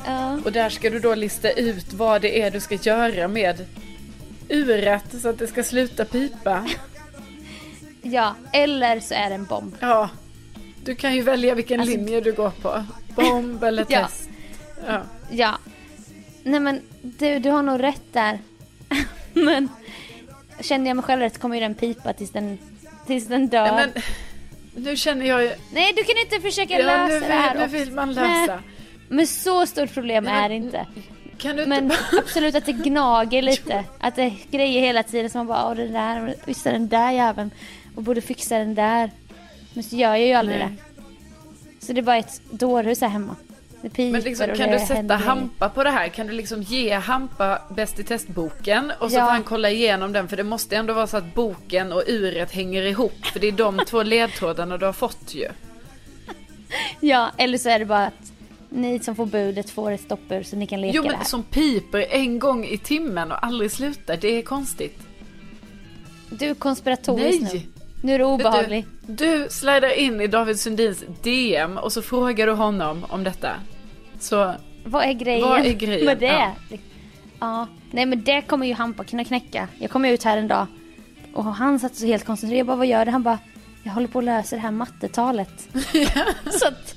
Ja. 0.07 0.39
Och 0.45 0.53
där 0.53 0.71
ska 0.71 0.91
du 0.91 0.99
då 0.99 1.15
lista 1.15 1.51
ut 1.51 1.93
vad 1.93 2.23
det 2.23 2.41
är 2.43 2.51
du 2.51 2.61
ska 2.61 2.75
göra 2.75 3.29
med 3.29 3.65
uret 4.49 5.05
så 5.23 5.29
att 5.29 5.39
det 5.39 5.47
ska 5.47 5.65
sluta 5.65 6.05
pipa. 6.05 6.69
ja, 8.03 8.35
eller 8.53 9.01
så 9.01 9.15
är 9.15 9.29
det 9.29 9.35
en 9.35 9.45
bomb. 9.45 9.77
Ja. 9.81 10.11
Du 10.85 10.95
kan 10.95 11.15
ju 11.15 11.23
välja 11.23 11.55
vilken 11.55 11.81
Alltså- 11.81 11.97
linje 11.97 12.21
du 12.21 12.33
går 12.33 12.51
på. 12.51 12.85
Bomb 13.17 13.65
eller 13.65 13.87
Ja. 13.89 14.07
test. 14.07 14.29
Ja. 14.87 15.03
Ja. 15.31 15.59
Nej 16.49 16.61
men 16.61 16.83
du, 17.03 17.39
du 17.39 17.51
har 17.51 17.63
nog 17.63 17.83
rätt 17.83 18.13
där. 18.13 18.39
men 19.33 19.69
känner 20.61 20.87
jag 20.91 20.97
mig 20.97 21.03
själv 21.05 21.21
rätt 21.21 21.39
kommer 21.39 21.55
ju 21.57 21.61
den 21.61 21.75
pipa 21.75 22.13
tills 22.13 22.31
den, 22.31 22.59
tills 23.07 23.27
den 23.27 23.49
dör. 23.49 23.67
Ja, 23.67 23.75
men 23.75 23.93
nu 24.85 24.97
känner 24.97 25.27
jag 25.27 25.43
ju... 25.43 25.53
Nej 25.73 25.93
du 25.97 26.05
kan 26.05 26.15
inte 26.25 26.41
försöka 26.41 26.79
Ja, 26.79 26.87
lösa 26.87 27.15
nu 27.15 27.21
det 27.21 27.27
här 27.35 27.55
vill, 27.55 27.79
nu 27.79 27.85
vill 27.85 27.95
man 27.95 28.13
Nej, 28.13 28.41
lösa. 28.47 28.63
Men 29.09 29.27
så 29.27 29.67
stort 29.67 29.95
problem 29.95 30.25
Nej, 30.25 30.33
men- 30.35 30.45
är 30.45 30.49
det 30.49 30.55
inte. 30.55 30.87
Kan 31.39 31.57
du 31.57 31.63
inte 31.63 31.69
Men 31.69 31.89
bara... 31.89 31.99
absolut 32.19 32.55
att 32.55 32.67
det 32.67 32.73
gnager 32.73 33.43
lite. 33.53 33.85
Att 33.99 34.17
det 34.17 34.23
är 34.23 34.33
grejer 34.51 34.81
hela 34.81 35.03
tiden 35.03 35.31
som 35.31 35.39
man 35.39 35.47
bara, 35.47 35.69
åh 35.71 35.75
den 35.77 35.93
där, 35.93 36.35
just 36.47 36.65
den 36.65 36.89
där 36.89 37.11
jäveln. 37.13 37.51
Och 37.95 38.03
borde 38.03 38.21
fixa 38.21 38.59
den 38.59 38.75
där. 38.75 39.11
Men 39.75 39.83
så 39.85 39.97
gör 39.97 40.11
jag 40.17 40.27
ju 40.27 40.33
aldrig 40.33 40.59
Nej. 40.59 40.69
det. 40.69 41.87
Så 41.87 41.93
det 41.93 42.01
är 42.01 42.03
bara 42.03 42.17
ett 42.17 42.41
dårhus 42.51 43.01
här 43.01 43.09
hemma. 43.09 43.37
Det 43.83 44.13
Men 44.13 44.21
liksom, 44.21 44.47
kan 44.47 44.57
det 44.71 44.73
du 44.73 44.79
sätta 44.79 44.95
händer. 44.95 45.17
Hampa 45.17 45.69
på 45.69 45.85
det 45.85 45.91
här? 45.91 46.09
Kan 46.09 46.27
du 46.27 46.33
liksom 46.33 46.63
ge 46.63 46.95
Hampa 46.95 47.63
Bäst 47.77 47.99
i 47.99 48.05
testboken 48.05 48.93
och 48.99 49.11
så 49.11 49.17
Ja. 49.17 49.25
får 49.25 49.31
han 49.33 49.43
kolla 49.43 49.71
igenom 49.71 50.13
den 50.13 50.29
för 50.29 50.37
det 50.37 50.45
måste 50.45 50.77
ändå 50.77 50.93
vara 50.93 51.07
så 51.07 51.17
att 51.17 51.35
boken 51.35 51.93
och 51.93 52.03
uret 52.07 52.51
hänger 52.53 52.83
ihop 52.83 53.27
för 53.27 53.41
det 53.41 53.49
är 53.49 53.53
de 53.53 53.79
två 53.87 54.03
ledtrådarna 54.03 54.79
du 54.79 54.87
har 54.87 54.93
fått 54.93 55.35
ju. 55.35 55.49
Ja, 57.01 57.31
eller 57.37 57.59
så 57.59 57.69
är 57.69 57.79
det 57.79 57.85
bara 57.85 58.07
att 58.07 58.33
ni 58.69 58.99
som 59.01 59.17
får 59.17 59.27
budet 59.27 59.71
får 59.71 59.91
ett 59.91 60.01
stoppur 60.01 60.43
så 60.43 60.57
ni 60.57 60.67
kan 60.67 60.81
leka 60.81 60.97
Jo 60.97 61.03
det 61.03 61.09
men 61.09 61.17
här. 61.19 61.25
som 61.25 61.43
piper 61.43 62.07
en 62.11 62.39
gång 62.39 62.65
i 62.65 62.79
timmen 62.79 63.33
och 63.33 63.45
aldrig 63.47 63.71
slutar, 63.73 64.17
det 64.17 64.29
är 64.29 64.43
konstigt. 64.43 64.99
Du 66.31 66.47
är 66.47 66.55
konspiratorisk. 66.55 67.41
Nej! 67.43 67.67
Nu 67.77 67.78
är 68.03 68.19
du 68.19 68.25
obehaglig. 68.25 68.87
Du, 69.01 69.15
du 69.15 69.47
slidar 69.51 69.99
in 69.99 70.21
i 70.21 70.27
David 70.27 70.61
Sundins 70.61 71.05
DM 71.23 71.79
och 71.79 71.93
så 71.93 72.03
frågar 72.03 72.47
du 72.47 72.53
honom 72.53 73.07
om 73.09 73.25
detta. 73.25 73.51
Så 74.19 74.55
Vad 74.85 75.05
är 75.05 75.13
grejen? 75.13 75.49
Vad 75.49 75.67
är 75.67 75.73
grejen? 75.73 76.07
med 76.07 76.19
det? 76.19 76.27
Ja. 76.27 76.79
Ja. 77.41 77.67
Nej 77.91 78.07
men 78.07 78.25
det 78.25 78.43
kommer 78.43 78.67
ju 78.67 78.75
Hampa 78.75 79.05
kunna 79.05 79.25
knäcka. 79.25 79.69
Jag 79.79 79.91
kom 79.91 80.05
ut 80.05 80.25
här 80.25 80.37
en 80.37 80.49
dag 80.49 80.67
och 81.33 81.45
han 81.45 81.79
satt 81.79 81.95
så 81.95 82.07
helt 82.07 82.25
koncentrerad. 82.25 82.59
Jag 82.59 82.67
bara, 82.67 82.77
vad 82.77 82.87
gör 82.87 83.05
du? 83.05 83.11
Han 83.11 83.23
bara, 83.23 83.39
jag 83.83 83.93
håller 83.93 84.09
på 84.09 84.19
att 84.19 84.25
lösa 84.25 84.57
det 84.57 84.63
här 84.63 84.71
mattetalet. 84.71 85.69
så 86.51 86.69
att 86.69 86.95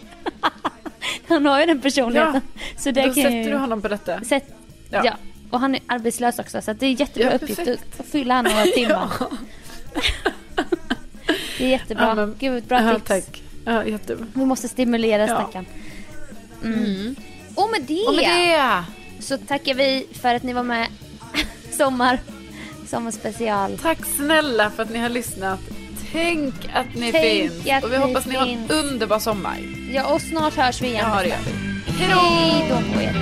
han 1.28 1.46
har 1.46 1.60
ju 1.60 1.66
den 1.66 1.82
personligheten. 1.82 2.42
så 2.78 2.92
det 2.92 3.06
då 3.06 3.14
sätter 3.14 3.32
ju... 3.32 3.52
du 3.52 3.58
honom 3.58 3.82
på 3.82 3.88
detta. 3.88 4.22
Sätt... 4.22 4.54
Ja. 4.90 5.02
Ja. 5.06 5.14
Och 5.52 5.60
han 5.60 5.76
är 5.76 5.82
arbetslös 5.88 6.40
också 6.40 6.62
så 6.62 6.74
det 6.74 6.86
är 6.86 7.00
jättebra 7.00 7.30
Ja, 7.30 7.36
uppgift 7.36 8.00
att 8.00 8.06
fylla 8.06 8.34
han 8.34 8.46
några 8.46 8.64
timmar. 8.64 9.10
Det 11.62 11.66
är 11.68 11.70
jättebra. 11.70 12.08
Ja, 12.08 12.16
men- 12.16 12.36
Gud, 12.40 12.64
bra 12.64 12.82
ja, 12.84 12.94
tips. 12.94 13.08
tack. 13.08 13.44
Ja, 13.66 13.86
jättebra. 13.86 14.26
Vi 14.34 14.46
måste 14.46 14.68
stimulera 14.70 15.26
stackaren. 15.28 15.66
Mm. 16.64 17.16
Och 17.56 17.70
med 17.72 17.82
det, 17.82 18.06
Och 18.08 18.16
med 18.16 18.26
det! 18.26 19.24
så 19.24 19.38
tackar 19.38 19.74
vi 19.74 20.08
för 20.22 20.36
att 20.36 20.44
ni 20.44 20.54
var 20.54 20.64
med 20.64 20.88
sommar. 21.78 22.20
Sommarspecial. 22.88 23.78
Tack 23.82 24.06
snälla 24.06 24.70
för 24.70 24.84
att 24.84 24.90
ni 24.90 25.00
har 25.00 25.10
lyssnat. 25.10 25.60
Tänk 26.12 26.54
att 26.74 26.96
ni 26.96 27.12
Tänk 27.12 27.52
finns. 27.54 27.68
att 27.78 27.84
och 27.84 27.92
vi 27.94 27.98
hoppas 27.98 28.26
ni 28.26 28.36
har 28.36 28.48
en 28.48 28.58
finns. 28.68 28.72
underbar 28.72 29.20
sommar. 29.20 29.58
Ja, 29.94 30.14
och 30.14 30.22
snart 30.22 30.54
hörs 30.56 30.82
vi 30.82 30.88
igen. 30.88 31.06
Ja, 31.10 31.22
det 31.22 31.28
gör 31.28 31.38
vi. 31.46 31.92
Hej 32.04 32.66
då 32.70 32.94
på 32.96 33.02
er. 33.02 33.16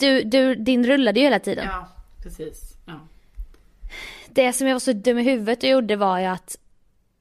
Du, 0.00 0.22
du, 0.22 0.54
din 0.54 0.86
rullade 0.86 1.20
ju 1.20 1.24
hela 1.24 1.38
tiden. 1.38 1.66
Ja, 1.70 1.88
precis. 2.22 2.74
Ja. 2.86 3.00
Det 4.28 4.52
som 4.52 4.66
jag 4.66 4.74
var 4.74 4.80
så 4.80 4.92
dum 4.92 5.18
i 5.18 5.22
huvudet 5.22 5.62
och 5.62 5.68
gjorde 5.68 5.96
var 5.96 6.18
ju 6.18 6.24
att 6.26 6.56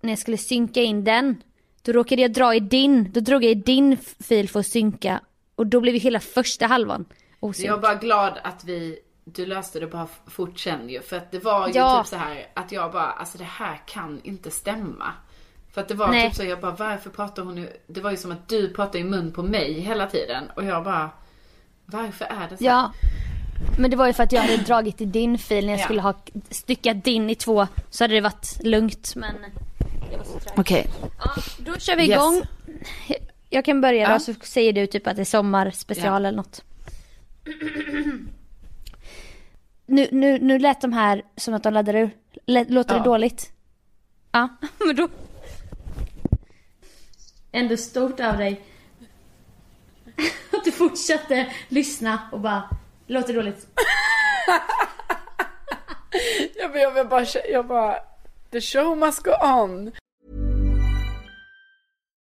när 0.02 0.12
jag 0.12 0.20
skulle 0.20 0.38
synka 0.38 0.82
in 0.82 1.04
den, 1.04 1.44
då 1.82 1.92
råkade 1.92 2.22
jag 2.22 2.34
dra 2.34 2.56
i 2.56 2.60
din, 2.60 3.12
då 3.12 3.20
drog 3.20 3.44
jag 3.44 3.52
i 3.52 3.56
din 3.56 3.98
fil 4.20 4.50
för 4.50 4.60
att 4.60 4.68
synka 4.68 5.20
och 5.56 5.68
då 5.68 5.82
blev 5.82 5.94
ju 5.96 6.00
hela 6.00 6.20
första 6.20 6.66
halvan 6.66 7.06
osynk. 7.40 7.70
Jag 7.70 7.78
är 7.78 7.82
bara 7.82 7.96
glad 7.96 8.34
att 8.44 8.64
vi, 8.64 9.00
du 9.26 9.46
löste 9.46 9.80
det 9.80 9.88
bara 9.88 10.08
fort 10.28 10.60
sen 10.60 10.90
ju. 10.90 11.02
För 11.02 11.18
att 11.18 11.32
det 11.32 11.40
var 11.40 11.68
ju 11.68 11.74
Ja. 11.74 11.98
typ 12.04 12.08
så 12.10 12.16
här 12.16 12.48
att 12.54 12.72
jag 12.72 12.92
bara, 12.92 13.12
alltså 13.12 13.38
det 13.38 13.44
här 13.44 13.82
kan 13.86 14.22
inte 14.24 14.52
stämma. 14.52 15.14
För 15.74 15.82
att 15.82 15.88
det 15.88 15.94
var 15.94 16.08
Nej. 16.08 16.28
typ 16.30 16.36
så, 16.38 16.44
jag 16.44 16.60
bara 16.60 16.72
varför 16.72 17.10
pratar 17.10 17.44
hon 17.44 17.56
nu? 17.56 17.70
Det 17.88 18.02
var 18.02 18.12
ju 18.12 18.18
som 18.18 18.32
att 18.32 18.48
du 18.48 18.74
pratade 18.74 19.00
i 19.00 19.04
mun 19.04 19.32
på 19.32 19.44
mig 19.44 19.80
hela 19.80 20.08
tiden. 20.08 20.44
Och 20.56 20.64
jag 20.64 20.84
bara, 20.84 21.10
varför 21.92 22.26
är 22.26 22.50
det 22.50 22.58
så? 22.58 22.64
Ja. 22.64 22.94
Men 23.80 23.92
det 23.92 23.98
var 23.98 24.08
ju 24.08 24.14
för 24.14 24.24
att 24.24 24.32
jag 24.32 24.42
hade 24.42 24.58
dragit 24.58 25.02
i 25.02 25.06
din 25.06 25.38
fil 25.38 25.66
när 25.66 25.74
jag 25.74 25.80
Ja. 25.80 25.84
skulle 25.84 26.02
ha 26.02 26.14
styckat 26.50 27.04
din 27.04 27.30
i 27.30 27.36
två 27.36 27.68
så 27.90 28.04
hade 28.04 28.14
det 28.14 28.22
varit 28.22 28.58
lugnt 28.64 29.16
men 29.16 29.36
jag 30.12 30.18
var 30.18 30.26
så 30.26 30.40
trög. 30.40 30.60
Okej. 30.60 30.88
Ja, 31.20 31.32
då 31.60 31.76
kör 31.78 31.96
vi 31.96 32.04
Yes. 32.10 32.16
igång. 32.16 32.42
Jag 33.50 33.66
kan 33.66 33.82
börja 33.82 34.08
då 34.08 34.14
Ja. 34.14 34.20
så 34.20 34.34
säger 34.44 34.74
du 34.74 34.88
typ 34.88 35.08
att 35.08 35.16
det 35.16 35.22
är 35.22 35.26
sommarspecial 35.26 36.24
Ja. 36.24 36.28
eller 36.28 36.38
något. 36.38 36.64
Nu, 39.86 40.08
nu, 40.12 40.40
nu 40.40 40.60
lät 40.60 40.82
de 40.82 40.94
här 40.94 41.22
som 41.38 41.54
att 41.54 41.64
de 41.64 41.74
laddar 41.74 41.96
ur. 41.96 42.10
Låter 42.46 42.94
Ja. 42.96 43.00
det 43.00 43.06
dåligt? 43.06 43.52
Ja, 44.32 44.48
men 44.86 44.96
då... 44.96 45.08
Ändå 47.52 47.78
stort 47.78 48.20
av 48.20 48.38
dig. 48.38 48.62
Att 50.52 50.64
du 50.64 50.72
fortsatte 50.72 51.54
lyssna 51.68 52.30
och 52.32 52.40
bara, 52.40 52.70
låter 53.08 53.34
dåligt. 53.34 53.68
Jag, 56.56 56.76
jag, 56.76 56.98
jag, 56.98 57.10
bara, 57.10 57.26
jag 57.50 57.68
bara, 57.68 57.96
the 58.52 58.62
show 58.62 58.98
must 58.98 59.24
go 59.24 59.32
on. 59.42 59.92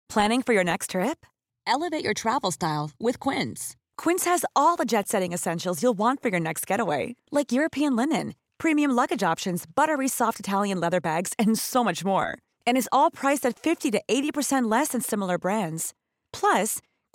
Planning 0.09 0.42
for 0.42 0.55
your 0.55 0.64
next 0.64 0.90
trip? 0.90 1.27
Elevate 1.66 2.05
your 2.05 2.14
travel 2.14 2.51
style 2.53 2.90
with 2.99 3.18
Quince. 3.18 3.77
Quince 3.99 4.25
has 4.25 4.44
all 4.55 4.77
the 4.77 4.85
jet 4.85 5.09
setting 5.09 5.33
essentials 5.33 5.83
you'll 5.83 5.99
want 5.99 6.22
for 6.22 6.29
your 6.31 6.40
next 6.40 6.66
getaway, 6.66 7.16
like 7.31 7.53
European 7.53 7.96
linen, 7.96 8.35
premium 8.59 8.92
luggage 8.92 9.22
options, 9.22 9.66
buttery 9.66 10.09
soft 10.09 10.40
Italian 10.40 10.81
leather 10.81 11.01
bags, 11.01 11.33
and 11.38 11.59
so 11.59 11.85
much 11.85 12.05
more. 12.05 12.38
And 12.66 12.77
is 12.77 12.88
all 12.92 13.11
priced 13.11 13.44
at 13.44 13.59
50 13.59 13.90
to 13.90 14.03
80% 14.09 14.70
less 14.70 14.88
than 14.88 15.01
similar 15.01 15.38
brands. 15.38 15.92
Plus, 16.33 16.81